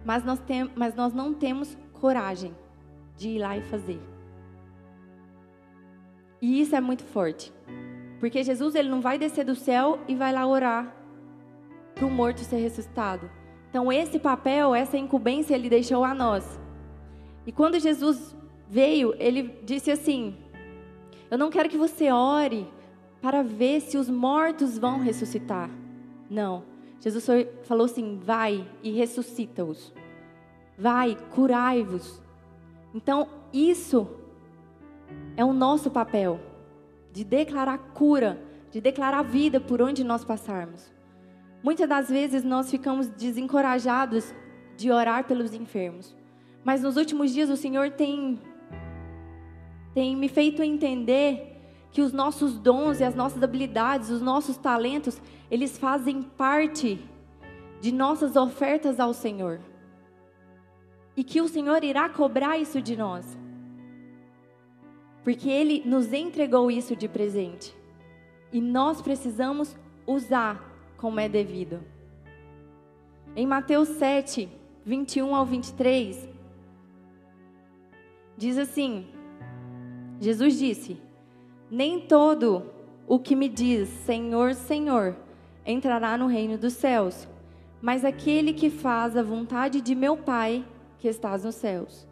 mas 0.05 0.23
nós, 0.27 0.41
tem, 0.41 0.71
mas 0.77 0.95
nós 0.95 1.15
não 1.15 1.33
temos 1.33 1.75
coragem 1.95 2.55
de 3.17 3.31
ir 3.31 3.39
lá 3.39 3.57
e 3.57 3.63
fazer. 3.63 3.99
E 6.41 6.61
isso 6.61 6.75
é 6.75 6.81
muito 6.81 7.05
forte. 7.05 7.53
Porque 8.21 8.43
Jesus 8.43 8.75
ele 8.75 8.89
não 8.89 9.01
vai 9.01 9.19
descer 9.19 9.45
do 9.45 9.55
céu 9.55 9.99
e 10.09 10.15
vai 10.15 10.33
lá 10.33 10.47
orar 10.47 10.95
para 11.95 12.07
o 12.07 12.11
morto 12.11 12.41
ser 12.41 12.57
ressuscitado. 12.57 13.31
Então 13.71 13.93
esse 13.93 14.19
papel, 14.19 14.75
essa 14.75 14.97
incumbência 14.97 15.55
ele 15.55 15.69
deixou 15.69 16.05
a 16.05 16.15
nós. 16.15 16.59
E 17.47 17.53
quando 17.53 17.79
Jesus 17.79 18.37
veio, 18.69 19.15
ele 19.19 19.59
disse 19.65 19.91
assim: 19.91 20.37
Eu 21.31 21.39
não 21.39 21.51
quero 21.51 21.69
que 21.69 21.77
você 21.77 22.11
ore 22.11 22.69
para 23.21 23.43
ver 23.43 23.81
se 23.81 23.97
os 23.97 24.09
mortos 24.09 24.79
vão 24.79 25.01
ressuscitar. 25.01 25.71
Não. 26.31 26.63
Jesus 27.01 27.27
falou 27.65 27.85
assim: 27.85 28.19
Vai 28.23 28.67
e 28.83 28.91
ressuscita-os. 28.91 29.93
Vai, 30.77 31.17
curai-vos. 31.35 32.23
Então, 32.95 33.29
isso 33.53 34.09
é 35.37 35.45
o 35.45 35.53
nosso 35.53 35.91
papel 35.91 36.41
de 37.13 37.25
declarar 37.25 37.79
cura, 37.95 38.41
de 38.71 38.81
declarar 38.81 39.23
vida 39.23 39.61
por 39.61 39.81
onde 39.81 40.05
nós 40.05 40.25
passarmos. 40.25 40.93
Muitas 41.63 41.89
das 41.89 42.09
vezes 42.09 42.45
nós 42.45 42.71
ficamos 42.71 43.09
desencorajados 43.09 44.33
de 44.77 44.91
orar 44.91 45.25
pelos 45.25 45.55
enfermos. 45.55 46.15
Mas 46.65 46.83
nos 46.83 46.97
últimos 46.97 47.33
dias 47.33 47.51
o 47.51 47.57
Senhor 47.57 47.91
tem 47.91 48.39
tem 49.95 50.15
me 50.17 50.29
feito 50.29 50.63
entender 50.63 51.57
que 51.91 52.03
os 52.03 52.13
nossos 52.13 52.59
dons 52.59 53.01
e 53.01 53.05
as 53.05 53.15
nossas 53.15 53.43
habilidades, 53.43 54.11
os 54.11 54.21
nossos 54.21 54.57
talentos, 54.57 55.21
eles 55.51 55.79
fazem 55.79 56.23
parte 56.23 57.01
de 57.81 57.91
nossas 57.91 58.37
ofertas 58.37 59.01
ao 59.01 59.13
Senhor. 59.13 59.61
E 61.17 61.25
que 61.25 61.41
o 61.41 61.49
Senhor 61.49 61.83
irá 61.83 62.09
cobrar 62.09 62.59
isso 62.59 62.81
de 62.81 62.97
nós 62.97 63.37
porque 65.25 65.49
Ele 65.49 65.83
nos 65.85 66.13
entregou 66.13 66.71
isso 66.71 66.97
de 66.97 67.09
presente. 67.09 67.75
E 68.53 68.61
nós 68.61 69.03
precisamos 69.03 69.77
usar 70.07 70.65
como 70.97 71.21
é 71.21 71.29
devido. 71.29 71.81
Em 73.37 73.47
Mateus 73.47 73.89
7, 73.89 74.49
21 74.85 75.35
ao 75.35 75.45
23, 75.45 76.29
diz 78.37 78.57
assim: 78.57 79.07
Jesus 80.21 80.59
disse: 80.59 81.01
Nem 81.71 82.01
todo 82.01 82.71
o 83.07 83.19
que 83.19 83.37
me 83.37 83.49
diz 83.49 83.89
Senhor, 83.89 84.55
Senhor 84.55 85.17
entrará 85.65 86.17
no 86.17 86.27
reino 86.27 86.57
dos 86.57 86.73
céus, 86.73 87.29
mas 87.81 88.05
aquele 88.05 88.53
que 88.53 88.71
faz 88.71 89.17
a 89.17 89.23
vontade 89.23 89.81
de 89.81 89.95
meu 89.95 90.17
Pai 90.17 90.65
que 90.99 91.07
estás 91.07 91.45
nos 91.45 91.55
céus. 91.55 92.07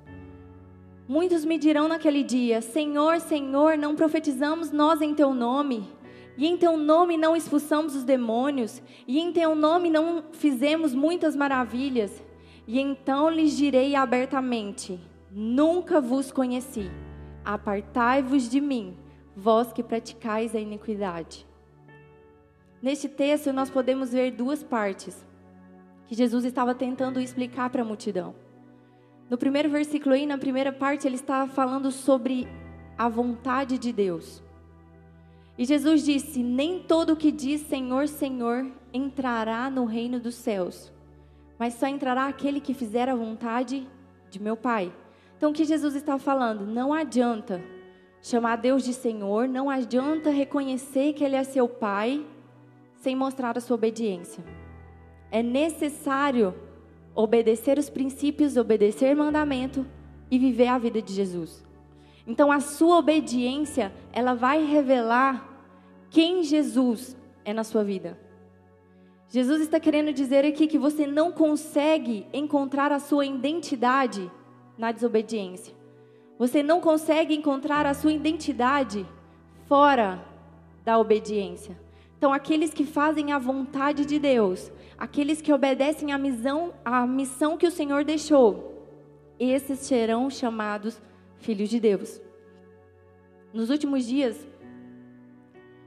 Muitos 1.09 1.45
me 1.45 1.57
dirão 1.57 1.87
naquele 1.87 2.23
dia: 2.23 2.61
Senhor, 2.61 3.21
Senhor, 3.21 3.79
não 3.79 3.95
profetizamos 3.95 4.73
nós 4.73 5.01
em 5.01 5.15
teu 5.15 5.33
nome? 5.33 5.89
E 6.37 6.47
em 6.47 6.57
teu 6.57 6.77
nome 6.77 7.17
não 7.17 7.35
expulsamos 7.35 7.95
os 7.95 8.05
demônios? 8.05 8.83
E 9.07 9.19
em 9.19 9.33
teu 9.33 9.55
nome 9.55 9.89
não 9.89 10.25
fizemos 10.33 10.95
muitas 10.95 11.37
maravilhas? 11.37 12.23
E 12.67 12.81
então 12.81 13.31
lhes 13.31 13.57
direi 13.57 13.95
abertamente: 13.95 15.01
Nunca 15.31 16.01
vos 16.01 16.33
conheci. 16.33 16.91
Apartai-vos 17.45 18.51
de 18.51 18.61
mim, 18.61 18.97
vós 19.37 19.73
que 19.73 19.83
praticais 19.83 20.55
a 20.55 20.59
iniquidade. 20.59 21.47
Neste 22.83 23.09
texto, 23.09 23.53
nós 23.53 23.71
podemos 23.71 24.13
ver 24.13 24.33
duas 24.33 24.63
partes 24.63 25.25
que 26.07 26.15
Jesus 26.15 26.45
estava 26.45 26.75
tentando 26.75 27.21
explicar 27.21 27.71
para 27.71 27.83
a 27.83 27.85
multidão. 27.85 28.35
No 29.29 29.37
primeiro 29.37 29.69
versículo 29.69 30.15
aí, 30.15 30.25
na 30.25 30.39
primeira 30.39 30.73
parte, 30.73 31.07
ele 31.07 31.17
estava 31.17 31.51
falando 31.51 31.91
sobre 31.91 32.47
a 32.97 33.09
vontade 33.09 33.77
de 33.79 33.93
Deus. 33.93 34.43
E 35.59 35.65
Jesus 35.65 36.05
disse: 36.05 36.43
Nem 36.43 36.81
todo 36.81 37.15
o 37.15 37.17
que 37.17 37.33
diz 37.33 37.63
Senhor, 37.63 38.09
Senhor 38.09 38.71
entrará 38.93 39.69
no 39.69 39.85
reino 39.85 40.21
dos 40.21 40.35
céus, 40.35 40.93
mas 41.59 41.75
só 41.75 41.87
entrará 41.87 42.27
aquele 42.27 42.61
que 42.61 42.75
fizer 42.75 43.09
a 43.09 43.15
vontade 43.15 43.87
de 44.31 44.41
meu 44.41 44.57
Pai. 44.57 44.93
Então, 45.37 45.51
o 45.51 45.55
que 45.55 45.65
Jesus 45.65 45.95
está 45.95 46.19
falando? 46.19 46.67
Não 46.67 46.93
adianta 46.93 47.63
chamar 48.23 48.57
Deus 48.57 48.85
de 48.85 48.93
Senhor, 48.93 49.49
não 49.49 49.69
adianta 49.69 50.31
reconhecer 50.31 51.13
que 51.13 51.25
Ele 51.25 51.37
é 51.37 51.45
seu 51.45 51.69
Pai 51.69 52.25
sem 52.97 53.15
mostrar 53.15 53.57
a 53.57 53.61
sua 53.61 53.77
obediência. 53.77 54.43
É 55.31 55.43
necessário 55.43 56.55
obedecer 57.17 57.79
os 57.79 57.89
princípios, 57.89 58.57
obedecer 58.57 59.17
mandamento 59.17 59.87
e 60.31 60.39
viver 60.39 60.69
a 60.69 60.79
vida 60.79 61.01
de 61.01 61.13
Jesus. 61.13 61.65
Então, 62.27 62.53
a 62.53 62.61
sua 62.61 62.99
obediência, 62.99 63.93
ela 64.13 64.35
vai 64.35 64.65
revelar 64.65 65.49
quem 66.11 66.43
Jesus 66.43 67.17
é 67.45 67.55
na 67.55 67.65
sua 67.65 67.83
vida. 67.83 68.19
Jesus 69.29 69.61
está 69.63 69.81
querendo 69.81 70.13
dizer 70.13 70.45
aqui 70.45 70.67
que 70.67 70.79
você 70.79 71.07
não 71.07 71.33
consegue 71.33 72.27
encontrar 72.33 72.93
a 72.93 72.99
sua 72.99 73.25
identidade 73.25 74.31
na 74.77 74.93
desobediência. 74.93 75.75
Você 76.39 76.63
não 76.63 76.81
consegue 76.81 77.35
encontrar 77.35 77.87
a 77.87 77.95
sua 77.95 78.13
identidade 78.13 79.07
fora 79.67 80.23
da 80.85 80.99
obediência. 80.99 81.86
Então, 82.17 82.33
aqueles 82.33 82.73
que 82.73 82.85
fazem 82.85 83.33
a 83.33 83.39
vontade 83.39 84.07
de 84.07 84.19
Deus, 84.19 84.73
aqueles 84.97 85.43
que 85.43 85.53
obedecem 85.53 86.13
à 86.13 86.19
missão, 86.19 86.73
à 86.85 87.07
missão 87.07 87.59
que 87.59 87.67
o 87.67 87.71
Senhor 87.71 88.05
deixou, 88.05 88.77
esses 89.39 89.81
serão 89.81 90.31
chamados 90.31 91.01
filhos 91.39 91.69
de 91.69 91.79
Deus. 91.79 92.21
Nos 93.53 93.69
últimos 93.71 94.07
dias, 94.07 94.47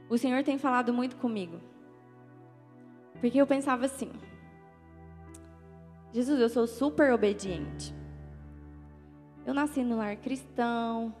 o 0.08 0.16
Senhor 0.16 0.42
tem 0.44 0.58
falado 0.58 0.92
muito 0.92 1.16
comigo. 1.16 1.60
Porque 3.20 3.40
eu 3.40 3.46
pensava 3.46 3.84
assim: 3.84 4.10
Jesus, 6.12 6.40
eu 6.40 6.48
sou 6.48 6.66
super 6.66 7.12
obediente. 7.12 7.94
Eu 9.46 9.54
nasci 9.54 9.82
no 9.82 9.96
lar 9.96 10.16
cristão, 10.16 11.14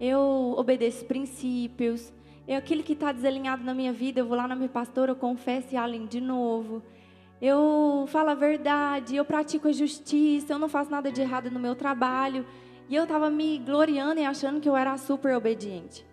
eu 0.00 0.54
obedeço 0.56 1.04
princípios, 1.04 2.12
eu, 2.46 2.58
aquilo 2.58 2.82
que 2.82 2.92
está 2.92 3.12
desalinhado 3.12 3.62
na 3.62 3.72
minha 3.72 3.92
vida, 3.92 4.20
eu 4.20 4.26
vou 4.26 4.36
lá 4.36 4.48
na 4.48 4.56
minha 4.56 4.68
pastora, 4.68 5.12
eu 5.12 5.16
confesso 5.16 5.74
e 5.74 5.76
além 5.76 6.06
de 6.06 6.20
novo. 6.20 6.82
Eu 7.40 8.04
falo 8.08 8.30
a 8.30 8.34
verdade, 8.34 9.16
eu 9.16 9.24
pratico 9.24 9.68
a 9.68 9.72
justiça, 9.72 10.52
eu 10.52 10.58
não 10.58 10.68
faço 10.68 10.90
nada 10.90 11.10
de 11.10 11.20
errado 11.20 11.50
no 11.50 11.58
meu 11.58 11.74
trabalho. 11.74 12.46
E 12.88 12.94
eu 12.94 13.04
estava 13.04 13.30
me 13.30 13.58
gloriando 13.58 14.20
e 14.20 14.24
achando 14.24 14.60
que 14.60 14.68
eu 14.68 14.76
era 14.76 14.96
super 14.96 15.34
obediente. 15.36 16.06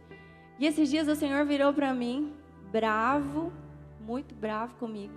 E 0.59 0.65
esses 0.65 0.89
dias 0.89 1.07
o 1.07 1.15
Senhor 1.15 1.45
virou 1.45 1.73
para 1.73 1.93
mim, 1.93 2.33
bravo, 2.71 3.51
muito 3.99 4.33
bravo 4.35 4.75
comigo. 4.75 5.13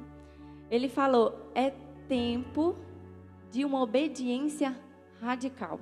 Ele 0.70 0.88
falou: 0.88 1.51
é 1.55 1.72
tempo 2.09 2.77
de 3.51 3.64
uma 3.64 3.81
obediência 3.81 4.77
radical. 5.20 5.79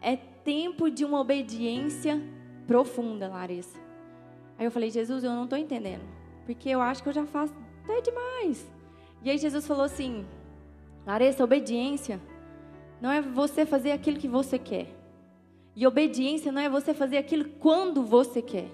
É 0.00 0.16
tempo 0.16 0.90
de 0.90 1.04
uma 1.04 1.20
obediência 1.20 2.20
profunda, 2.66 3.28
Larissa. 3.28 3.85
Aí 4.58 4.64
eu 4.64 4.70
falei, 4.70 4.90
Jesus, 4.90 5.22
eu 5.22 5.30
não 5.32 5.44
estou 5.44 5.58
entendendo. 5.58 6.02
Porque 6.44 6.68
eu 6.68 6.80
acho 6.80 7.02
que 7.02 7.08
eu 7.08 7.12
já 7.12 7.26
faço 7.26 7.54
até 7.84 8.00
demais. 8.00 8.66
E 9.22 9.30
aí 9.30 9.38
Jesus 9.38 9.66
falou 9.66 9.84
assim: 9.84 10.24
Larissa, 11.06 11.44
obediência 11.44 12.20
não 13.00 13.10
é 13.10 13.20
você 13.20 13.66
fazer 13.66 13.92
aquilo 13.92 14.18
que 14.18 14.28
você 14.28 14.58
quer. 14.58 14.94
E 15.74 15.86
obediência 15.86 16.50
não 16.50 16.62
é 16.62 16.68
você 16.68 16.94
fazer 16.94 17.18
aquilo 17.18 17.44
quando 17.58 18.02
você 18.02 18.40
quer. 18.40 18.68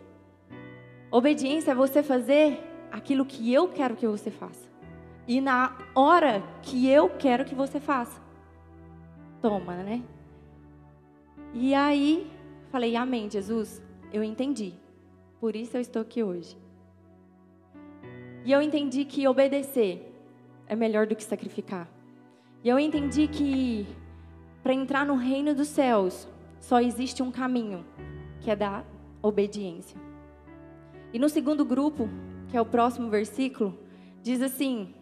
Obediência 1.10 1.72
é 1.72 1.74
você 1.74 2.02
fazer 2.02 2.62
aquilo 2.90 3.24
que 3.24 3.52
eu 3.52 3.68
quero 3.68 3.96
que 3.96 4.06
você 4.06 4.30
faça. 4.30 4.70
E 5.26 5.40
na 5.40 5.76
hora 5.94 6.42
que 6.62 6.88
eu 6.88 7.08
quero 7.08 7.44
que 7.44 7.54
você 7.54 7.80
faça. 7.80 8.20
Toma, 9.40 9.74
né? 9.76 10.02
E 11.54 11.74
aí, 11.74 12.30
falei, 12.70 12.94
Amém, 12.94 13.28
Jesus, 13.28 13.82
eu 14.12 14.22
entendi. 14.22 14.81
Por 15.42 15.56
isso 15.56 15.76
eu 15.76 15.80
estou 15.80 16.00
aqui 16.00 16.22
hoje. 16.22 16.56
E 18.44 18.52
eu 18.52 18.62
entendi 18.62 19.04
que 19.04 19.26
obedecer 19.26 20.14
é 20.68 20.76
melhor 20.76 21.04
do 21.04 21.16
que 21.16 21.24
sacrificar. 21.24 21.90
E 22.62 22.68
eu 22.68 22.78
entendi 22.78 23.26
que 23.26 23.84
para 24.62 24.72
entrar 24.72 25.04
no 25.04 25.16
reino 25.16 25.52
dos 25.52 25.66
céus 25.66 26.28
só 26.60 26.80
existe 26.80 27.24
um 27.24 27.32
caminho, 27.32 27.84
que 28.40 28.52
é 28.52 28.54
da 28.54 28.84
obediência. 29.20 30.00
E 31.12 31.18
no 31.18 31.28
segundo 31.28 31.64
grupo, 31.64 32.08
que 32.48 32.56
é 32.56 32.60
o 32.60 32.64
próximo 32.64 33.10
versículo, 33.10 33.76
diz 34.22 34.40
assim: 34.40 34.94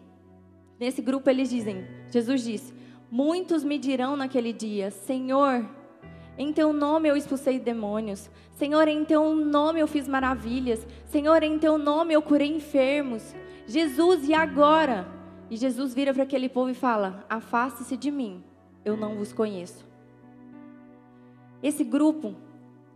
nesse 0.79 1.03
grupo 1.03 1.29
eles 1.29 1.51
dizem, 1.51 1.85
Jesus 2.09 2.43
disse: 2.43 2.73
Muitos 3.11 3.63
me 3.63 3.77
dirão 3.77 4.17
naquele 4.17 4.51
dia: 4.53 4.89
Senhor, 4.89 5.69
em 6.41 6.51
teu 6.51 6.73
nome 6.73 7.07
eu 7.07 7.15
expulsei 7.15 7.59
demônios. 7.59 8.29
Senhor, 8.53 8.87
em 8.87 9.05
teu 9.05 9.35
nome 9.35 9.79
eu 9.79 9.87
fiz 9.87 10.07
maravilhas. 10.07 10.85
Senhor, 11.05 11.43
em 11.43 11.59
teu 11.59 11.77
nome 11.77 12.13
eu 12.13 12.21
curei 12.21 12.47
enfermos. 12.47 13.35
Jesus, 13.67 14.27
e 14.27 14.33
agora? 14.33 15.07
E 15.49 15.57
Jesus 15.57 15.93
vira 15.93 16.13
para 16.13 16.23
aquele 16.23 16.49
povo 16.49 16.69
e 16.69 16.73
fala: 16.73 17.25
Afaste-se 17.29 17.95
de 17.95 18.09
mim, 18.09 18.43
eu 18.83 18.97
não 18.97 19.15
vos 19.15 19.31
conheço. 19.31 19.85
Esse 21.61 21.83
grupo 21.83 22.35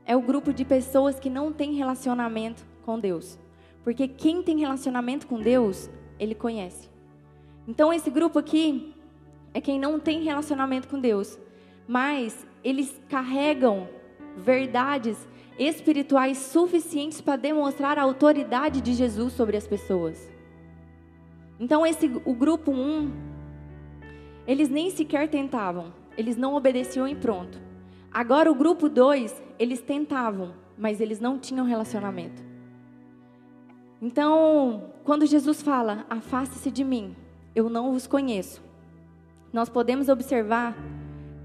é 0.06 0.16
o 0.16 0.22
grupo 0.22 0.52
de 0.52 0.66
pessoas 0.66 1.20
que 1.20 1.30
não 1.30 1.52
tem 1.52 1.74
relacionamento 1.74 2.66
com 2.84 3.00
Deus. 3.00 3.38
Porque 3.84 4.08
quem 4.08 4.42
tem 4.42 4.60
relacionamento 4.60 5.28
com 5.28 5.40
Deus, 5.40 5.90
ele 6.20 6.34
conhece. 6.34 6.90
Então, 7.68 7.94
esse 7.94 8.10
grupo 8.10 8.40
aqui 8.40 8.96
é 9.54 9.62
quem 9.62 9.80
não 9.80 10.00
tem 10.00 10.24
relacionamento 10.24 10.88
com 10.88 11.00
Deus, 11.00 11.38
mas 11.88 12.46
eles 12.66 13.00
carregam 13.08 13.88
verdades 14.36 15.16
espirituais 15.58 16.40
suficientes 16.40 17.22
para 17.22 17.36
demonstrar 17.36 18.00
a 18.00 18.02
autoridade 18.02 18.82
de 18.82 18.94
Jesus 18.96 19.34
sobre 19.34 19.56
as 19.56 19.68
pessoas. 19.68 20.34
Então 21.60 21.86
esse 21.86 22.12
o 22.26 22.34
grupo 22.34 22.72
1 22.72 22.76
um, 22.76 23.12
eles 24.48 24.68
nem 24.68 24.90
sequer 24.90 25.30
tentavam, 25.30 25.94
eles 26.18 26.36
não 26.36 26.56
obedeciam 26.56 27.08
e 27.08 27.14
pronto. 27.14 27.62
Agora 28.12 28.52
o 28.52 28.56
grupo 28.56 28.90
2, 28.90 29.44
eles 29.60 29.82
tentavam, 29.82 30.56
mas 30.76 31.00
eles 31.00 31.20
não 31.20 31.38
tinham 31.38 31.66
relacionamento. 31.68 32.44
Então, 34.02 34.92
quando 35.04 35.26
Jesus 35.26 35.62
fala: 35.62 36.06
"Afaste-se 36.10 36.72
de 36.72 36.84
mim, 36.84 37.16
eu 37.54 37.70
não 37.70 37.92
os 37.92 38.08
conheço". 38.08 38.62
Nós 39.54 39.70
podemos 39.70 40.10
observar 40.10 40.76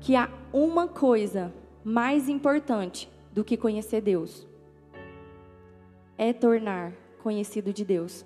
que 0.01 0.17
há 0.17 0.29
uma 0.53 0.89
coisa 0.89 1.53
mais 1.85 2.29
importante 2.29 3.11
do 3.33 3.45
que 3.45 3.57
conhecer 3.57 4.01
Deus: 4.01 4.47
é 6.19 6.33
tornar 6.33 6.93
conhecido 7.23 7.73
de 7.73 7.85
Deus. 7.85 8.25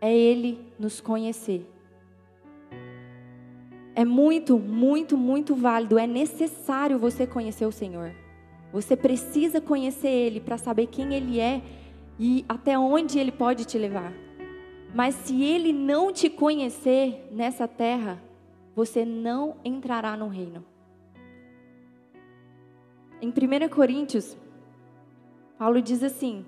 É 0.00 0.14
Ele 0.14 0.72
nos 0.78 1.00
conhecer. 1.00 1.66
É 3.94 4.04
muito, 4.04 4.58
muito, 4.58 5.16
muito 5.16 5.56
válido. 5.56 5.98
É 5.98 6.06
necessário 6.06 6.98
você 6.98 7.26
conhecer 7.26 7.66
o 7.66 7.72
Senhor. 7.72 8.14
Você 8.72 8.96
precisa 8.96 9.60
conhecer 9.60 10.08
Ele 10.08 10.40
para 10.40 10.56
saber 10.56 10.86
quem 10.86 11.14
Ele 11.14 11.40
é 11.40 11.62
e 12.18 12.44
até 12.48 12.78
onde 12.78 13.18
Ele 13.18 13.32
pode 13.32 13.64
te 13.64 13.76
levar. 13.76 14.12
Mas 14.94 15.14
se 15.14 15.42
Ele 15.42 15.72
não 15.72 16.12
te 16.12 16.30
conhecer 16.30 17.28
nessa 17.32 17.66
terra, 17.66 18.22
você 18.76 19.04
não 19.04 19.56
entrará 19.64 20.16
no 20.16 20.28
reino. 20.28 20.64
Em 23.20 23.30
1 23.30 23.68
Coríntios, 23.68 24.36
Paulo 25.58 25.82
diz 25.82 26.04
assim: 26.04 26.46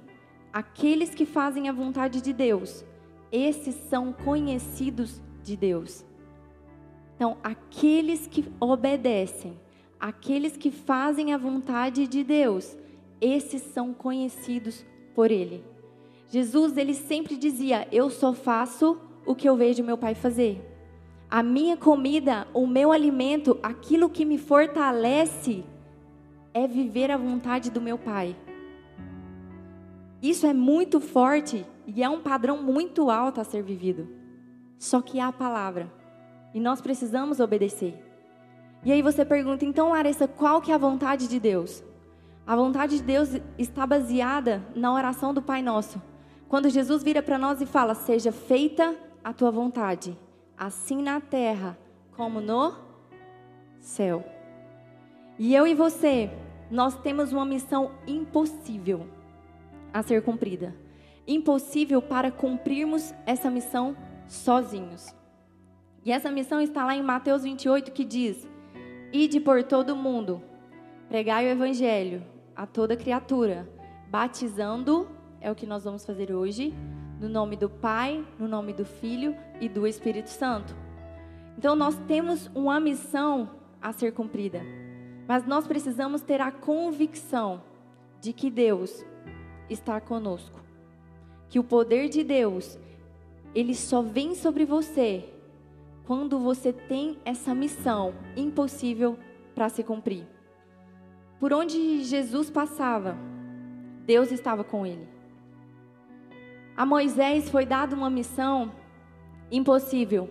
Aqueles 0.52 1.14
que 1.14 1.26
fazem 1.26 1.68
a 1.68 1.72
vontade 1.72 2.20
de 2.20 2.32
Deus, 2.32 2.84
esses 3.32 3.74
são 3.74 4.12
conhecidos 4.12 5.20
de 5.42 5.56
Deus. 5.56 6.04
Então, 7.16 7.36
aqueles 7.42 8.26
que 8.26 8.44
obedecem, 8.60 9.58
aqueles 9.98 10.56
que 10.56 10.70
fazem 10.70 11.34
a 11.34 11.38
vontade 11.38 12.06
de 12.06 12.22
Deus, 12.22 12.76
esses 13.20 13.62
são 13.62 13.92
conhecidos 13.92 14.86
por 15.14 15.30
Ele. 15.30 15.64
Jesus, 16.28 16.76
ele 16.76 16.94
sempre 16.94 17.36
dizia: 17.36 17.88
Eu 17.90 18.10
só 18.10 18.32
faço 18.32 18.96
o 19.26 19.34
que 19.34 19.48
eu 19.48 19.56
vejo 19.56 19.82
meu 19.82 19.98
Pai 19.98 20.14
fazer. 20.14 20.64
A 21.28 21.42
minha 21.42 21.76
comida, 21.76 22.46
o 22.54 22.66
meu 22.66 22.92
alimento, 22.92 23.58
aquilo 23.62 24.08
que 24.08 24.24
me 24.24 24.38
fortalece, 24.38 25.64
é 26.52 26.66
viver 26.66 27.10
a 27.10 27.16
vontade 27.16 27.70
do 27.70 27.80
meu 27.80 27.96
Pai. 27.98 28.36
Isso 30.22 30.46
é 30.46 30.52
muito 30.52 31.00
forte 31.00 31.64
e 31.86 32.02
é 32.02 32.08
um 32.08 32.20
padrão 32.20 32.62
muito 32.62 33.10
alto 33.10 33.40
a 33.40 33.44
ser 33.44 33.62
vivido. 33.62 34.08
Só 34.78 35.00
que 35.00 35.18
há 35.18 35.28
a 35.28 35.32
palavra 35.32 35.90
e 36.52 36.60
nós 36.60 36.80
precisamos 36.80 37.40
obedecer. 37.40 37.94
E 38.84 38.90
aí 38.90 39.02
você 39.02 39.24
pergunta, 39.24 39.64
então, 39.64 39.90
Larissa, 39.90 40.26
qual 40.26 40.60
que 40.60 40.72
é 40.72 40.74
a 40.74 40.78
vontade 40.78 41.28
de 41.28 41.38
Deus? 41.38 41.84
A 42.46 42.56
vontade 42.56 42.98
de 42.98 43.02
Deus 43.02 43.30
está 43.58 43.86
baseada 43.86 44.62
na 44.74 44.92
oração 44.92 45.32
do 45.32 45.42
Pai 45.42 45.62
Nosso. 45.62 46.02
Quando 46.48 46.68
Jesus 46.68 47.02
vira 47.02 47.22
para 47.22 47.38
nós 47.38 47.60
e 47.60 47.66
fala: 47.66 47.94
Seja 47.94 48.32
feita 48.32 48.96
a 49.22 49.32
tua 49.32 49.50
vontade, 49.50 50.18
assim 50.58 51.02
na 51.02 51.20
terra 51.20 51.78
como 52.16 52.40
no 52.40 52.74
céu. 53.78 54.24
E 55.42 55.54
eu 55.54 55.66
e 55.66 55.72
você, 55.72 56.30
nós 56.70 56.94
temos 56.98 57.32
uma 57.32 57.46
missão 57.46 57.92
impossível 58.06 59.06
a 59.90 60.02
ser 60.02 60.20
cumprida. 60.20 60.76
Impossível 61.26 62.02
para 62.02 62.30
cumprirmos 62.30 63.14
essa 63.24 63.50
missão 63.50 63.96
sozinhos. 64.28 65.14
E 66.04 66.12
essa 66.12 66.30
missão 66.30 66.60
está 66.60 66.84
lá 66.84 66.94
em 66.94 67.02
Mateus 67.02 67.42
28 67.42 67.90
que 67.90 68.04
diz: 68.04 68.46
Ide 69.14 69.40
por 69.40 69.62
todo 69.64 69.94
o 69.94 69.96
mundo, 69.96 70.42
pregai 71.08 71.46
o 71.46 71.48
evangelho 71.48 72.22
a 72.54 72.66
toda 72.66 72.94
criatura, 72.94 73.66
batizando, 74.10 75.08
é 75.40 75.50
o 75.50 75.54
que 75.54 75.64
nós 75.64 75.84
vamos 75.84 76.04
fazer 76.04 76.34
hoje, 76.34 76.74
no 77.18 77.30
nome 77.30 77.56
do 77.56 77.70
Pai, 77.70 78.22
no 78.38 78.46
nome 78.46 78.74
do 78.74 78.84
Filho 78.84 79.34
e 79.58 79.70
do 79.70 79.86
Espírito 79.86 80.28
Santo. 80.28 80.76
Então 81.56 81.74
nós 81.74 81.96
temos 82.06 82.50
uma 82.54 82.78
missão 82.78 83.48
a 83.80 83.90
ser 83.90 84.12
cumprida. 84.12 84.60
Mas 85.30 85.46
nós 85.46 85.64
precisamos 85.64 86.22
ter 86.22 86.40
a 86.40 86.50
convicção 86.50 87.62
de 88.20 88.32
que 88.32 88.50
Deus 88.50 89.06
está 89.68 90.00
conosco. 90.00 90.58
Que 91.48 91.56
o 91.56 91.62
poder 91.62 92.08
de 92.08 92.24
Deus, 92.24 92.76
ele 93.54 93.76
só 93.76 94.02
vem 94.02 94.34
sobre 94.34 94.64
você 94.64 95.32
quando 96.04 96.36
você 96.36 96.72
tem 96.72 97.16
essa 97.24 97.54
missão 97.54 98.12
impossível 98.36 99.16
para 99.54 99.68
se 99.68 99.84
cumprir. 99.84 100.26
Por 101.38 101.52
onde 101.52 102.02
Jesus 102.02 102.50
passava, 102.50 103.16
Deus 104.04 104.32
estava 104.32 104.64
com 104.64 104.84
ele. 104.84 105.06
A 106.76 106.84
Moisés 106.84 107.48
foi 107.48 107.64
dada 107.64 107.94
uma 107.94 108.10
missão 108.10 108.72
impossível, 109.48 110.28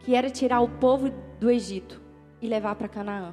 que 0.00 0.16
era 0.16 0.28
tirar 0.28 0.60
o 0.60 0.68
povo 0.68 1.08
do 1.38 1.48
Egito 1.48 2.02
e 2.42 2.48
levar 2.48 2.74
para 2.74 2.88
Canaã 2.88 3.32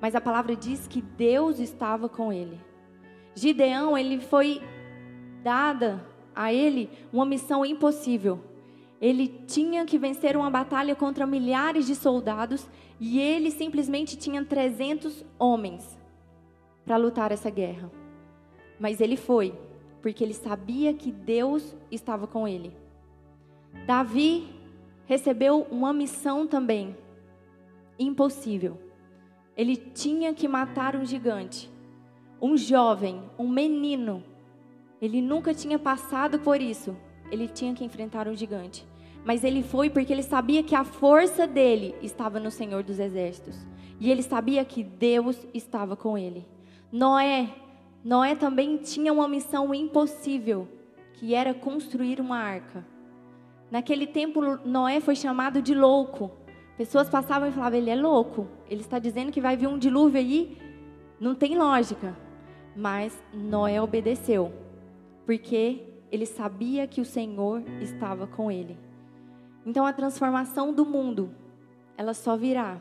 mas 0.00 0.14
a 0.14 0.20
palavra 0.20 0.56
diz 0.56 0.86
que 0.86 1.02
Deus 1.02 1.58
estava 1.58 2.08
com 2.08 2.32
ele. 2.32 2.58
Gideão, 3.34 3.96
ele 3.96 4.20
foi 4.20 4.62
dada 5.42 6.04
a 6.34 6.52
ele 6.52 6.90
uma 7.12 7.26
missão 7.26 7.64
impossível. 7.64 8.40
Ele 9.00 9.28
tinha 9.46 9.84
que 9.84 9.98
vencer 9.98 10.36
uma 10.36 10.50
batalha 10.50 10.94
contra 10.94 11.26
milhares 11.26 11.86
de 11.86 11.94
soldados 11.94 12.68
e 12.98 13.18
ele 13.18 13.50
simplesmente 13.50 14.16
tinha 14.16 14.44
300 14.44 15.24
homens 15.38 15.98
para 16.84 16.96
lutar 16.96 17.32
essa 17.32 17.50
guerra. 17.50 17.90
Mas 18.78 19.00
ele 19.00 19.16
foi, 19.16 19.54
porque 20.02 20.24
ele 20.24 20.34
sabia 20.34 20.92
que 20.92 21.12
Deus 21.12 21.74
estava 21.90 22.26
com 22.26 22.48
ele. 22.48 22.74
Davi 23.86 24.48
recebeu 25.06 25.66
uma 25.70 25.92
missão 25.92 26.46
também 26.46 26.96
impossível 27.98 28.89
ele 29.56 29.76
tinha 29.76 30.32
que 30.32 30.48
matar 30.48 30.96
um 30.96 31.04
gigante. 31.04 31.70
Um 32.40 32.56
jovem, 32.56 33.22
um 33.38 33.48
menino. 33.48 34.22
Ele 35.00 35.20
nunca 35.20 35.52
tinha 35.52 35.78
passado 35.78 36.38
por 36.38 36.60
isso. 36.60 36.96
Ele 37.30 37.48
tinha 37.48 37.74
que 37.74 37.84
enfrentar 37.84 38.28
um 38.28 38.34
gigante. 38.34 38.86
Mas 39.24 39.44
ele 39.44 39.62
foi 39.62 39.90
porque 39.90 40.12
ele 40.12 40.22
sabia 40.22 40.62
que 40.62 40.74
a 40.74 40.84
força 40.84 41.46
dele 41.46 41.94
estava 42.00 42.40
no 42.40 42.50
Senhor 42.50 42.82
dos 42.82 42.98
Exércitos. 42.98 43.66
E 43.98 44.10
ele 44.10 44.22
sabia 44.22 44.64
que 44.64 44.82
Deus 44.82 45.46
estava 45.52 45.94
com 45.94 46.16
ele. 46.16 46.46
Noé, 46.90 47.50
Noé 48.02 48.34
também 48.34 48.78
tinha 48.78 49.12
uma 49.12 49.28
missão 49.28 49.74
impossível, 49.74 50.66
que 51.12 51.34
era 51.34 51.52
construir 51.52 52.18
uma 52.18 52.38
arca. 52.38 52.86
Naquele 53.70 54.06
tempo, 54.06 54.40
Noé 54.64 55.00
foi 55.00 55.14
chamado 55.14 55.60
de 55.60 55.74
louco, 55.74 56.32
Pessoas 56.80 57.10
passavam 57.10 57.46
e 57.46 57.52
falavam: 57.52 57.78
ele 57.78 57.90
é 57.90 57.94
louco. 57.94 58.48
Ele 58.66 58.80
está 58.80 58.98
dizendo 58.98 59.30
que 59.30 59.38
vai 59.38 59.54
vir 59.54 59.66
um 59.66 59.78
dilúvio 59.78 60.18
aí. 60.18 60.56
Não 61.20 61.34
tem 61.34 61.54
lógica. 61.54 62.16
Mas 62.74 63.22
Noé 63.34 63.82
obedeceu, 63.82 64.50
porque 65.26 65.84
ele 66.10 66.24
sabia 66.24 66.86
que 66.86 67.02
o 67.02 67.04
Senhor 67.04 67.62
estava 67.82 68.26
com 68.26 68.50
ele. 68.50 68.78
Então 69.66 69.84
a 69.84 69.92
transformação 69.92 70.72
do 70.72 70.86
mundo, 70.86 71.30
ela 71.98 72.14
só 72.14 72.34
virá 72.34 72.80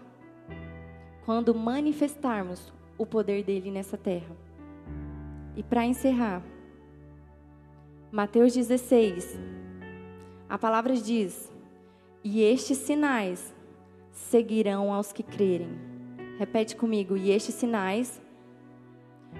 quando 1.26 1.54
manifestarmos 1.54 2.72
o 2.98 3.06
poder 3.06 3.44
dele 3.44 3.70
nessa 3.70 3.98
terra. 3.98 4.34
E 5.58 5.62
para 5.62 5.86
encerrar, 5.86 6.42
Mateus 8.10 8.54
16, 8.54 9.38
a 10.48 10.58
palavra 10.58 10.96
diz: 10.96 11.52
E 12.24 12.42
estes 12.42 12.78
sinais 12.78 13.59
seguirão 14.20 14.94
aos 14.94 15.12
que 15.12 15.24
crerem. 15.24 15.70
Repete 16.38 16.76
comigo. 16.76 17.18
E 17.18 17.32
estes 17.32 17.56
sinais 17.56 18.22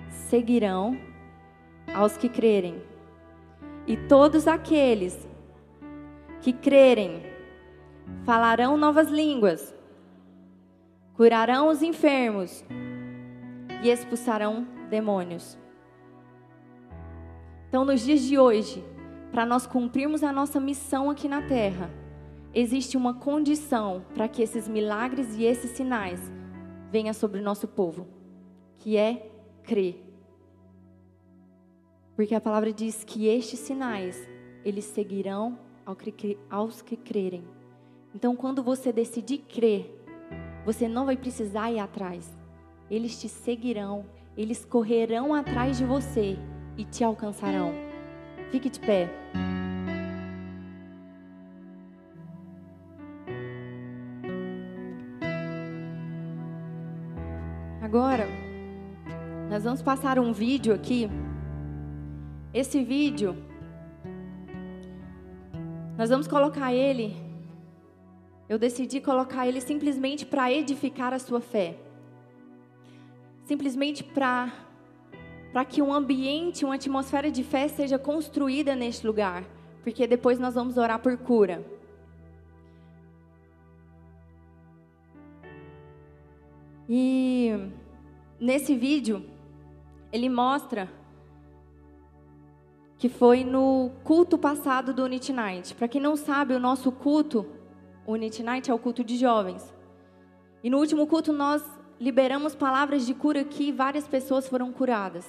seguirão 0.10 0.98
aos 1.94 2.18
que 2.18 2.30
crerem. 2.30 2.82
E 3.86 3.96
todos 3.96 4.48
aqueles 4.48 5.28
que 6.42 6.54
crerem 6.54 7.22
falarão 8.24 8.78
novas 8.78 9.10
línguas, 9.10 9.76
curarão 11.14 11.68
os 11.68 11.82
enfermos 11.82 12.64
e 13.84 13.90
expulsarão 13.90 14.68
demônios. 14.90 15.58
Então, 17.68 17.86
nos 17.86 18.02
dias 18.02 18.22
de 18.22 18.38
hoje, 18.40 18.84
para 19.32 19.46
nós 19.46 19.68
cumprirmos 19.68 20.24
a 20.24 20.32
nossa 20.32 20.60
missão 20.60 21.10
aqui 21.10 21.28
na 21.28 21.42
terra, 21.44 21.90
existe 22.54 22.98
uma 22.98 23.14
condição 23.14 24.04
para 24.14 24.28
que 24.28 24.42
esses 24.42 24.68
milagres 24.68 25.36
e 25.36 25.44
esses 25.44 25.72
sinais 25.72 26.20
venham 26.92 27.14
sobre 27.14 27.40
o 27.40 27.44
nosso 27.44 27.68
povo, 27.68 28.08
que 28.80 28.98
é 28.98 29.30
crer. 29.64 30.04
Porque 32.16 32.36
a 32.36 32.42
palavra 32.42 32.74
diz 32.74 33.04
que 33.04 33.28
estes 33.28 33.60
sinais, 33.60 34.28
eles 34.66 34.86
seguirão 34.86 35.58
aos 36.50 36.82
que 36.82 36.98
crerem. 36.98 37.44
Então, 38.14 38.36
quando 38.36 38.62
você 38.64 38.92
decidir 38.92 39.40
crer, 39.40 39.96
você 40.66 40.88
não 40.88 41.06
vai 41.06 41.16
precisar 41.16 41.72
ir 41.72 41.80
atrás. 41.80 42.38
Eles 42.90 43.20
te 43.20 43.30
seguirão, 43.30 44.06
eles 44.36 44.66
correrão 44.66 45.34
atrás 45.34 45.78
de 45.78 45.86
você 45.86 46.38
e 46.76 46.84
te 46.84 47.04
alcançarão. 47.04 47.72
Fique 48.52 48.70
de 48.70 48.80
pé. 48.80 49.10
Nós 59.60 59.66
vamos 59.66 59.82
passar 59.82 60.18
um 60.18 60.32
vídeo 60.32 60.74
aqui. 60.74 61.10
Esse 62.54 62.82
vídeo, 62.82 63.36
nós 65.98 66.10
vamos 66.10 66.30
colocar 66.30 66.74
ele. 66.74 67.14
Eu 68.48 68.58
decidi 68.58 69.02
colocar 69.02 69.46
ele 69.46 69.60
simplesmente 69.60 70.26
para 70.26 70.50
edificar 70.50 71.14
a 71.14 71.20
sua 71.20 71.42
fé. 71.42 71.76
Simplesmente 73.44 74.02
para 74.02 74.50
para 75.52 75.66
que 75.66 75.82
um 75.82 75.94
ambiente, 75.94 76.64
uma 76.64 76.76
atmosfera 76.76 77.30
de 77.30 77.44
fé 77.44 77.68
seja 77.68 78.00
construída 78.00 78.78
neste 78.78 79.06
lugar, 79.06 79.44
porque 79.84 80.08
depois 80.08 80.40
nós 80.40 80.56
vamos 80.56 80.78
orar 80.78 81.00
por 81.00 81.18
cura. 81.18 81.66
E 86.88 87.52
nesse 88.40 88.74
vídeo, 88.74 89.38
ele 90.12 90.30
mostra 90.30 90.90
que 92.98 93.08
foi 93.08 93.44
no 93.44 93.92
culto 94.04 94.38
passado 94.38 94.94
do 94.94 95.04
Unity 95.04 95.32
Night. 95.32 95.74
Para 95.74 95.88
quem 95.88 96.02
não 96.02 96.18
sabe, 96.18 96.54
o 96.54 96.60
nosso 96.60 96.92
culto, 96.92 97.46
o 98.06 98.12
Unity 98.14 98.44
Night 98.44 98.70
é 98.70 98.74
o 98.74 98.80
culto 98.80 99.04
de 99.04 99.16
jovens. 99.16 99.74
E 100.62 100.70
no 100.70 100.78
último 100.78 101.08
culto 101.08 101.32
nós 101.32 101.64
liberamos 102.00 102.56
palavras 102.56 103.06
de 103.06 103.14
cura 103.14 103.42
aqui 103.42 103.70
e 103.70 103.72
várias 103.72 104.08
pessoas 104.08 104.48
foram 104.48 104.72
curadas. 104.74 105.26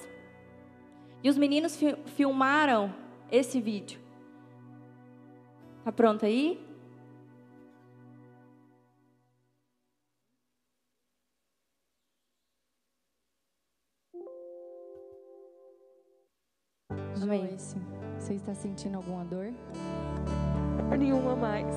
E 1.23 1.29
os 1.29 1.37
meninos 1.37 1.75
fi 1.75 1.95
filmaram 2.17 2.93
esse 3.31 3.61
vídeo. 3.61 3.99
Tá 5.85 5.91
pronto 5.91 6.25
aí? 6.25 6.59
Joyce, 17.21 17.75
você 18.17 18.33
está 18.33 18.51
sentindo 18.55 18.97
alguma 18.97 19.23
dor? 19.23 19.51
Nenhuma 20.97 21.35
mais. 21.35 21.67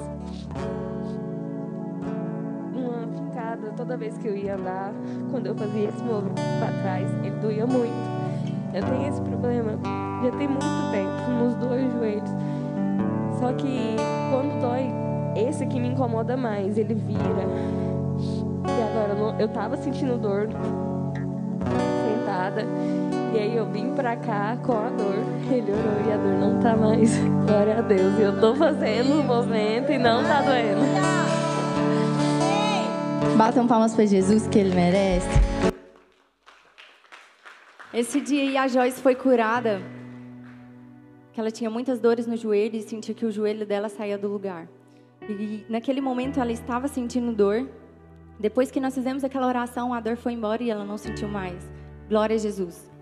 Uma 2.74 3.06
fincada 3.06 3.70
toda 3.76 3.94
vez 3.94 4.16
que 4.16 4.26
eu 4.26 4.34
ia 4.34 4.54
andar, 4.54 4.94
quando 5.30 5.46
eu 5.46 5.54
fazia 5.54 5.90
esse 5.90 6.02
movimento 6.02 6.40
para 6.58 6.72
trás, 6.82 7.10
ele 7.22 7.36
doía 7.40 7.66
muito. 7.66 7.92
Eu 8.72 8.82
tenho 8.84 9.06
esse 9.06 9.20
problema 9.20 9.72
já 10.24 10.30
tem 10.38 10.48
muito 10.48 10.64
tempo, 10.90 11.30
nos 11.30 11.54
dois 11.56 11.92
joelhos. 11.92 12.30
Só 13.38 13.52
que 13.52 13.96
quando 14.30 14.60
dói, 14.62 14.90
esse 15.36 15.62
aqui 15.62 15.78
me 15.78 15.88
incomoda 15.88 16.38
mais, 16.38 16.78
ele 16.78 16.94
vira. 16.94 17.44
E 18.66 18.82
agora 18.82 19.42
eu 19.42 19.48
tava 19.48 19.76
sentindo 19.76 20.16
dor 20.16 20.48
sentada. 22.08 22.64
E 23.34 23.36
aí 23.36 23.56
eu 23.56 23.66
vim 23.66 23.92
pra 23.96 24.16
cá 24.16 24.56
com 24.64 24.74
a 24.74 24.90
dor. 24.90 25.16
Ele 25.50 25.72
orou 25.72 26.08
e 26.08 26.12
a 26.12 26.16
dor 26.16 26.38
não 26.38 26.60
tá 26.60 26.76
mais. 26.76 27.18
Glória 27.44 27.78
a 27.78 27.80
Deus. 27.80 28.16
E 28.16 28.22
eu 28.22 28.40
tô 28.40 28.54
fazendo 28.54 29.18
o 29.18 29.24
movimento 29.24 29.90
e 29.90 29.98
não 29.98 30.22
tá 30.22 30.40
doendo. 30.40 30.80
Batam 33.36 33.66
palmas 33.66 33.92
para 33.92 34.06
Jesus 34.06 34.46
que 34.46 34.56
ele 34.56 34.72
merece. 34.72 35.26
Esse 37.92 38.20
dia 38.20 38.62
a 38.62 38.68
Joyce 38.68 39.02
foi 39.02 39.16
curada. 39.16 39.82
Que 41.32 41.40
ela 41.40 41.50
tinha 41.50 41.68
muitas 41.68 41.98
dores 41.98 42.28
no 42.28 42.36
joelho 42.36 42.76
e 42.76 42.82
sentia 42.82 43.16
que 43.16 43.26
o 43.26 43.32
joelho 43.32 43.66
dela 43.66 43.88
saía 43.88 44.16
do 44.16 44.28
lugar. 44.28 44.68
E 45.28 45.66
naquele 45.68 46.00
momento 46.00 46.38
ela 46.38 46.52
estava 46.52 46.86
sentindo 46.86 47.32
dor. 47.32 47.68
Depois 48.38 48.70
que 48.70 48.78
nós 48.78 48.94
fizemos 48.94 49.24
aquela 49.24 49.48
oração, 49.48 49.92
a 49.92 49.98
dor 49.98 50.16
foi 50.16 50.34
embora 50.34 50.62
e 50.62 50.70
ela 50.70 50.84
não 50.84 50.96
sentiu 50.96 51.26
mais. 51.26 51.68
Glória 52.08 52.36
a 52.36 52.38
Jesus. 52.38 52.93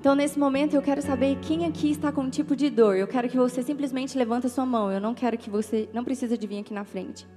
Então, 0.00 0.14
nesse 0.14 0.38
momento, 0.38 0.72
eu 0.72 0.80
quero 0.80 1.02
saber 1.02 1.36
quem 1.42 1.66
aqui 1.66 1.90
está 1.90 2.10
com 2.10 2.22
um 2.22 2.30
tipo 2.30 2.56
de 2.56 2.70
dor. 2.70 2.96
Eu 2.96 3.06
quero 3.06 3.28
que 3.28 3.36
você 3.36 3.62
simplesmente 3.62 4.16
levante 4.16 4.46
a 4.46 4.48
sua 4.48 4.64
mão. 4.64 4.90
Eu 4.90 4.98
não 4.98 5.12
quero 5.12 5.36
que 5.36 5.50
você. 5.50 5.90
Não 5.92 6.02
precisa 6.02 6.38
de 6.38 6.46
vir 6.46 6.60
aqui 6.60 6.72
na 6.72 6.84
frente. 6.84 7.28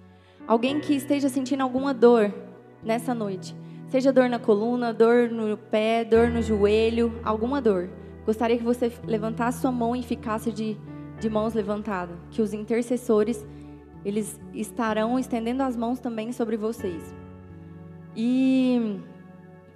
Alguém 0.47 0.79
que 0.79 0.93
esteja 0.93 1.27
sentindo 1.27 1.61
alguma 1.61 1.93
dor 1.93 2.33
nessa 2.81 3.13
noite. 3.13 3.53
Seja 3.89 4.13
dor 4.13 4.29
na 4.29 4.39
coluna, 4.39 4.93
dor 4.93 5.29
no 5.29 5.57
pé, 5.57 6.05
dor 6.05 6.29
no 6.29 6.41
joelho, 6.41 7.19
alguma 7.21 7.61
dor. 7.61 7.89
Gostaria 8.25 8.57
que 8.57 8.63
você 8.63 8.89
levantasse 9.05 9.59
sua 9.59 9.69
mão 9.69 9.93
e 9.93 10.01
ficasse 10.01 10.49
de, 10.49 10.77
de 11.19 11.29
mãos 11.29 11.53
levantadas. 11.53 12.15
Que 12.31 12.41
os 12.41 12.53
intercessores, 12.53 13.45
eles 14.05 14.39
estarão 14.53 15.19
estendendo 15.19 15.63
as 15.63 15.75
mãos 15.75 15.99
também 15.99 16.31
sobre 16.31 16.55
vocês. 16.55 17.13
E 18.15 19.01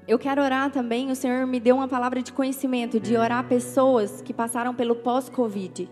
eu 0.08 0.18
quero 0.18 0.42
orar 0.42 0.72
também. 0.72 1.12
O 1.12 1.16
Senhor 1.16 1.46
me 1.46 1.60
deu 1.60 1.76
uma 1.76 1.88
palavra 1.88 2.22
de 2.22 2.32
conhecimento 2.32 3.00
de 3.00 3.18
orar 3.18 3.44
pessoas 3.44 4.22
que 4.22 4.34
passaram 4.34 4.74
pelo 4.74 4.96
pós-Covid. 4.96 5.90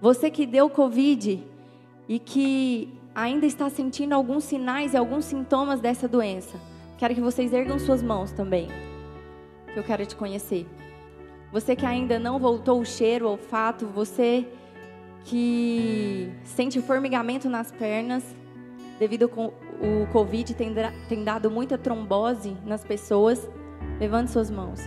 Você 0.00 0.30
que 0.30 0.44
deu 0.44 0.68
Covid 0.68 1.42
e 2.06 2.18
que 2.18 2.92
ainda 3.14 3.46
está 3.46 3.70
sentindo 3.70 4.12
alguns 4.12 4.44
sinais 4.44 4.92
e 4.92 4.96
alguns 4.96 5.24
sintomas 5.24 5.80
dessa 5.80 6.06
doença. 6.06 6.60
Quero 6.98 7.14
que 7.14 7.20
vocês 7.20 7.52
ergam 7.52 7.78
suas 7.78 8.02
mãos 8.02 8.32
também. 8.32 8.68
Que 9.72 9.78
eu 9.78 9.82
quero 9.82 10.04
te 10.04 10.14
conhecer. 10.14 10.66
Você 11.50 11.74
que 11.74 11.86
ainda 11.86 12.18
não 12.18 12.38
voltou 12.38 12.80
o 12.80 12.84
cheiro, 12.84 13.26
o 13.26 13.30
olfato, 13.30 13.86
você 13.86 14.46
que 15.24 16.30
sente 16.44 16.80
formigamento 16.82 17.48
nas 17.48 17.72
pernas, 17.72 18.24
devido 18.98 19.30
o 19.80 20.06
Covid 20.12 20.54
tem, 20.54 20.72
tem 21.08 21.24
dado 21.24 21.50
muita 21.50 21.76
trombose 21.76 22.56
nas 22.64 22.84
pessoas, 22.84 23.48
levante 23.98 24.30
suas 24.30 24.50
mãos. 24.50 24.80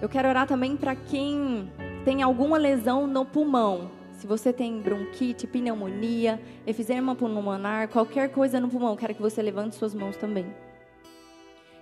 Eu 0.00 0.08
quero 0.08 0.28
orar 0.28 0.46
também 0.46 0.76
para 0.76 0.94
quem 0.94 1.70
tem 2.04 2.22
alguma 2.22 2.58
lesão 2.58 3.06
no 3.06 3.24
pulmão. 3.24 3.90
Se 4.12 4.26
você 4.26 4.52
tem 4.52 4.80
bronquite, 4.80 5.46
pneumonia, 5.46 6.40
efizema 6.66 7.14
pulmonar, 7.14 7.88
qualquer 7.88 8.30
coisa 8.30 8.60
no 8.60 8.68
pulmão, 8.68 8.96
quero 8.96 9.14
que 9.14 9.22
você 9.22 9.42
levante 9.42 9.76
suas 9.76 9.94
mãos 9.94 10.16
também. 10.16 10.46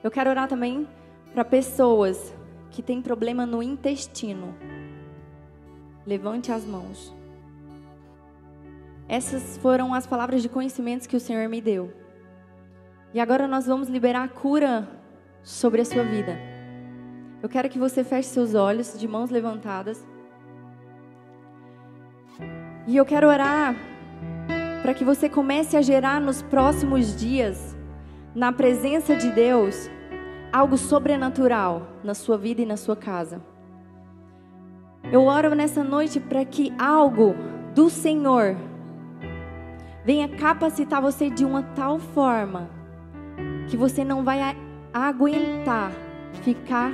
Eu 0.02 0.11
quero 0.11 0.31
orar 0.31 0.48
também 0.48 0.88
para 1.33 1.44
pessoas 1.44 2.35
que 2.70 2.83
têm 2.83 3.00
problema 3.00 3.46
no 3.46 3.62
intestino. 3.62 4.55
Levante 6.07 6.50
as 6.50 6.64
mãos. 6.64 7.14
Essas 9.09 9.59
foram 9.59 9.93
as 9.93 10.07
palavras 10.07 10.43
de 10.43 10.49
conhecimentos 10.49 11.07
que 11.07 11.17
o 11.17 11.21
Senhor 11.21 11.49
me 11.49 11.61
deu. 11.61 11.93
E 13.15 13.21
agora 13.21 13.47
nós 13.47 13.67
vamos 13.67 13.88
liberar 13.88 14.25
a 14.25 14.29
cura 14.29 14.88
sobre 15.43 15.83
a 15.83 15.85
sua 15.85 16.03
vida. 16.03 16.38
Eu 17.43 17.49
quero 17.49 17.69
que 17.69 17.79
você 17.79 18.05
feche 18.05 18.29
seus 18.29 18.55
olhos 18.55 18.99
de 18.99 19.07
mãos 19.07 19.31
levantadas. 19.31 20.07
E 22.87 22.97
eu 22.97 23.05
quero 23.05 23.29
orar 23.29 23.75
para 24.83 24.95
que 24.95 25.05
você 25.05 25.29
comece 25.29 25.77
a 25.77 25.83
gerar 25.83 26.21
nos 26.21 26.43
próximos 26.43 27.17
dias, 27.17 27.77
na 28.35 28.53
presença 28.53 29.15
de 29.15 29.31
Deus, 29.31 29.91
algo 30.53 30.77
sobrenatural 30.77 31.87
na 32.03 32.15
sua 32.15 32.37
vida 32.37 32.62
e 32.62 32.67
na 32.67 32.77
sua 32.77 32.97
casa. 32.97 33.41
Eu 35.11 35.25
oro 35.25 35.55
nessa 35.55 35.85
noite 35.85 36.19
para 36.19 36.45
que 36.45 36.73
algo 36.79 37.35
do 37.75 37.91
Senhor 37.91 38.57
venha 40.05 40.29
capacitar 40.29 41.01
você 41.01 41.31
de 41.31 41.45
uma 41.45 41.62
tal 41.62 41.99
forma 41.99 42.71
que 43.69 43.77
você 43.77 44.05
não 44.05 44.25
vai 44.25 44.57
aguentar 44.93 45.93
ficar 46.43 46.93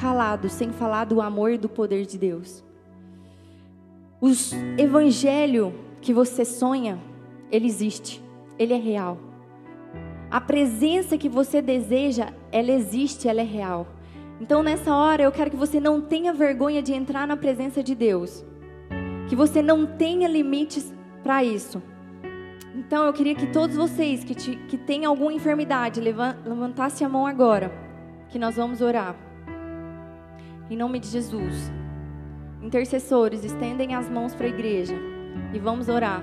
calado 0.00 0.48
sem 0.48 0.70
falar 0.70 1.04
do 1.04 1.20
amor 1.20 1.52
e 1.52 1.58
do 1.58 1.68
poder 1.68 2.06
de 2.06 2.18
Deus. 2.18 2.64
O 4.20 4.28
evangelho 4.78 5.74
que 6.00 6.12
você 6.12 6.44
sonha, 6.44 6.98
ele 7.50 7.66
existe, 7.66 8.22
ele 8.58 8.74
é 8.74 8.78
real. 8.78 9.18
A 10.30 10.40
presença 10.40 11.18
que 11.18 11.28
você 11.28 11.60
deseja, 11.60 12.32
ela 12.52 12.70
existe, 12.70 13.28
ela 13.28 13.40
é 13.40 13.44
real. 13.44 13.86
Então 14.40 14.62
nessa 14.62 14.94
hora 14.94 15.22
eu 15.22 15.32
quero 15.32 15.50
que 15.50 15.56
você 15.56 15.80
não 15.80 16.00
tenha 16.00 16.32
vergonha 16.32 16.82
de 16.82 16.92
entrar 16.92 17.26
na 17.26 17.36
presença 17.36 17.82
de 17.82 17.94
Deus. 17.94 18.44
Que 19.28 19.34
você 19.34 19.62
não 19.62 19.86
tenha 19.86 20.28
limites 20.28 20.92
para 21.22 21.42
isso. 21.42 21.82
Então 22.74 23.04
eu 23.04 23.12
queria 23.12 23.34
que 23.34 23.48
todos 23.48 23.76
vocês 23.76 24.22
que, 24.22 24.34
te, 24.34 24.56
que 24.68 24.78
têm 24.78 25.04
alguma 25.04 25.32
enfermidade 25.32 26.00
levantassem 26.00 27.06
a 27.06 27.10
mão 27.10 27.26
agora, 27.26 27.72
que 28.28 28.38
nós 28.38 28.56
vamos 28.56 28.80
orar. 28.80 29.16
Em 30.70 30.76
nome 30.76 31.00
de 31.00 31.08
Jesus. 31.08 31.72
Intercessores, 32.62 33.44
estendem 33.44 33.94
as 33.94 34.08
mãos 34.08 34.34
para 34.34 34.46
a 34.46 34.50
igreja 34.50 34.94
e 35.52 35.58
vamos 35.58 35.88
orar. 35.88 36.22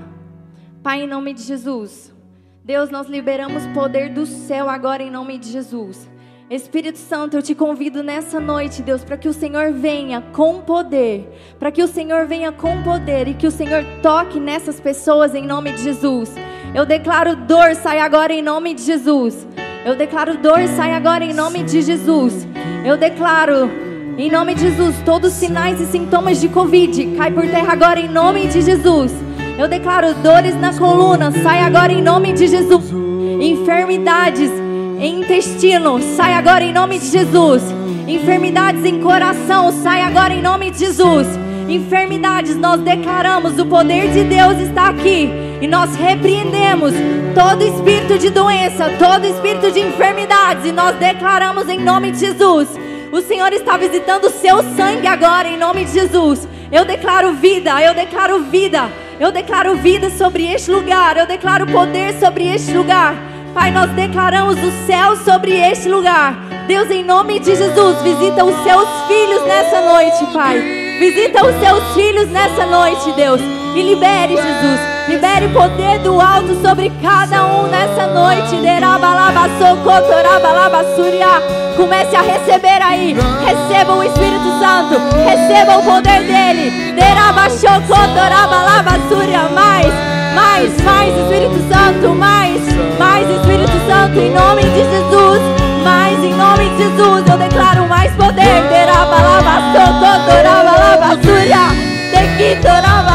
Pai, 0.81 1.01
em 1.01 1.07
nome 1.07 1.33
de 1.33 1.41
Jesus. 1.41 2.15
Deus, 2.63 2.89
nós 2.89 3.07
liberamos 3.07 3.65
poder 3.67 4.13
do 4.13 4.25
céu 4.25 4.69
agora 4.69 5.03
em 5.03 5.11
nome 5.11 5.37
de 5.37 5.49
Jesus. 5.49 6.09
Espírito 6.49 6.97
Santo, 6.97 7.35
eu 7.35 7.41
te 7.43 7.53
convido 7.53 8.01
nessa 8.01 8.39
noite, 8.39 8.81
Deus, 8.81 9.03
para 9.03 9.17
que 9.17 9.27
o 9.27 9.33
Senhor 9.33 9.73
venha 9.73 10.21
com 10.31 10.61
poder, 10.61 11.29
para 11.59 11.69
que 11.69 11.83
o 11.83 11.87
Senhor 11.89 12.25
venha 12.25 12.53
com 12.53 12.81
poder 12.83 13.27
e 13.27 13.33
que 13.33 13.45
o 13.45 13.51
Senhor 13.51 13.83
toque 14.01 14.39
nessas 14.39 14.79
pessoas 14.79 15.35
em 15.35 15.45
nome 15.45 15.73
de 15.73 15.83
Jesus. 15.83 16.33
Eu 16.73 16.85
declaro 16.85 17.35
dor, 17.35 17.75
sai 17.75 17.99
agora 17.99 18.31
em 18.31 18.41
nome 18.41 18.73
de 18.73 18.81
Jesus. 18.81 19.45
Eu 19.85 19.97
declaro 19.97 20.37
dor, 20.37 20.65
sai 20.69 20.93
agora 20.93 21.25
em 21.25 21.33
nome 21.33 21.63
de 21.63 21.81
Jesus. 21.81 22.47
Eu 22.85 22.95
declaro 22.95 23.69
em 24.17 24.31
nome 24.31 24.55
de 24.55 24.61
Jesus, 24.61 24.95
todos 25.03 25.33
os 25.33 25.37
sinais 25.37 25.81
e 25.81 25.85
sintomas 25.87 26.39
de 26.39 26.47
Covid 26.47 27.17
cai 27.17 27.29
por 27.29 27.43
terra 27.43 27.73
agora 27.73 27.99
em 27.99 28.07
nome 28.07 28.47
de 28.47 28.61
Jesus. 28.61 29.11
Eu 29.59 29.67
declaro 29.67 30.13
dores 30.13 30.55
na 30.55 30.73
coluna, 30.77 31.29
sai 31.43 31.59
agora 31.59 31.91
em 31.91 32.01
nome 32.01 32.31
de 32.31 32.47
Jesus. 32.47 32.85
Enfermidades 33.41 34.66
intestino, 34.99 35.99
sai 36.15 36.33
agora 36.33 36.63
em 36.63 36.73
nome 36.73 36.99
de 36.99 37.07
Jesus. 37.07 37.63
Enfermidades 38.07 38.85
em 38.85 38.99
coração, 39.01 39.71
sai 39.71 40.01
agora 40.01 40.33
em 40.33 40.41
nome 40.41 40.71
de 40.71 40.79
Jesus. 40.79 41.27
Enfermidades, 41.67 42.55
nós 42.55 42.79
declaramos, 42.81 43.59
o 43.59 43.65
poder 43.65 44.09
de 44.11 44.23
Deus 44.23 44.57
está 44.59 44.87
aqui. 44.87 45.29
E 45.61 45.67
nós 45.67 45.95
repreendemos 45.95 46.93
todo 47.35 47.63
espírito 47.63 48.17
de 48.17 48.29
doença, 48.29 48.89
todo 48.97 49.25
espírito 49.25 49.71
de 49.71 49.81
enfermidades. 49.81 50.65
E 50.65 50.71
nós 50.71 50.95
declaramos 50.95 51.67
em 51.67 51.79
nome 51.79 52.11
de 52.11 52.19
Jesus. 52.19 52.69
O 53.11 53.21
Senhor 53.21 53.51
está 53.51 53.75
visitando 53.77 54.25
o 54.25 54.29
seu 54.29 54.63
sangue 54.75 55.07
agora, 55.07 55.47
em 55.47 55.57
nome 55.57 55.83
de 55.83 55.91
Jesus. 55.91 56.47
Eu 56.71 56.85
declaro 56.85 57.33
vida, 57.33 57.81
eu 57.81 57.93
declaro 57.93 58.43
vida. 58.43 58.89
Eu 59.19 59.31
declaro 59.31 59.75
vida 59.75 60.09
sobre 60.11 60.45
este 60.45 60.69
lugar. 60.69 61.17
Eu 61.17 61.25
declaro 61.25 61.65
poder 61.67 62.13
sobre 62.19 62.47
este 62.47 62.71
lugar. 62.71 63.15
Pai, 63.57 63.71
nós 63.71 63.89
declaramos 63.93 64.55
o 64.63 64.85
céu 64.85 65.15
sobre 65.25 65.51
este 65.51 65.89
lugar. 65.89 66.35
Deus, 66.67 66.91
em 66.91 67.03
nome 67.03 67.39
de 67.39 67.55
Jesus, 67.55 67.99
visita 68.03 68.45
os 68.45 68.55
seus 68.63 68.87
filhos 69.07 69.43
nessa 69.47 69.81
noite, 69.81 70.25
Pai. 70.31 70.59
Visita 70.99 71.43
os 71.43 71.55
seus 71.59 71.83
filhos 71.95 72.29
nessa 72.29 72.67
noite, 72.67 73.11
Deus. 73.13 73.41
E 73.75 73.81
libere, 73.81 74.35
Jesus. 74.35 74.79
Libere 75.07 75.47
poder 75.47 75.97
do 76.03 76.21
alto 76.21 76.53
sobre 76.61 76.91
cada 77.01 77.47
um 77.47 77.65
nessa 77.65 78.05
noite. 78.05 78.61
Comece 81.75 82.15
a 82.15 82.21
receber 82.21 82.79
aí. 82.83 83.15
Receba 83.43 83.95
o 83.95 84.03
Espírito 84.03 84.59
Santo. 84.59 85.01
Receba 85.25 85.79
o 85.79 85.83
poder 85.83 86.21
dele. 86.27 86.93
Mais, 89.51 90.16
mais, 90.37 90.71
mais 90.83 91.17
Espírito 91.17 91.59
Santo, 91.67 92.13
mais, 92.13 92.61
mais 92.99 93.27
Espírito 93.27 93.71
Santo, 93.87 94.19
em 94.19 94.31
nome 94.31 94.61
de 94.61 94.83
Jesus, 94.93 95.41
mais 95.83 96.23
em 96.23 96.33
nome 96.35 96.69
de 96.69 96.77
Jesus, 96.77 97.23
eu 97.27 97.37
declaro 97.39 97.87
mais 97.87 98.11
poder, 98.13 98.61
terá 98.69 99.05
palavra 99.07 99.57
santo, 99.73 99.99
torá, 100.29 100.63
palavra 100.63 101.17
que 101.17 102.11
tequitorá, 102.11 103.06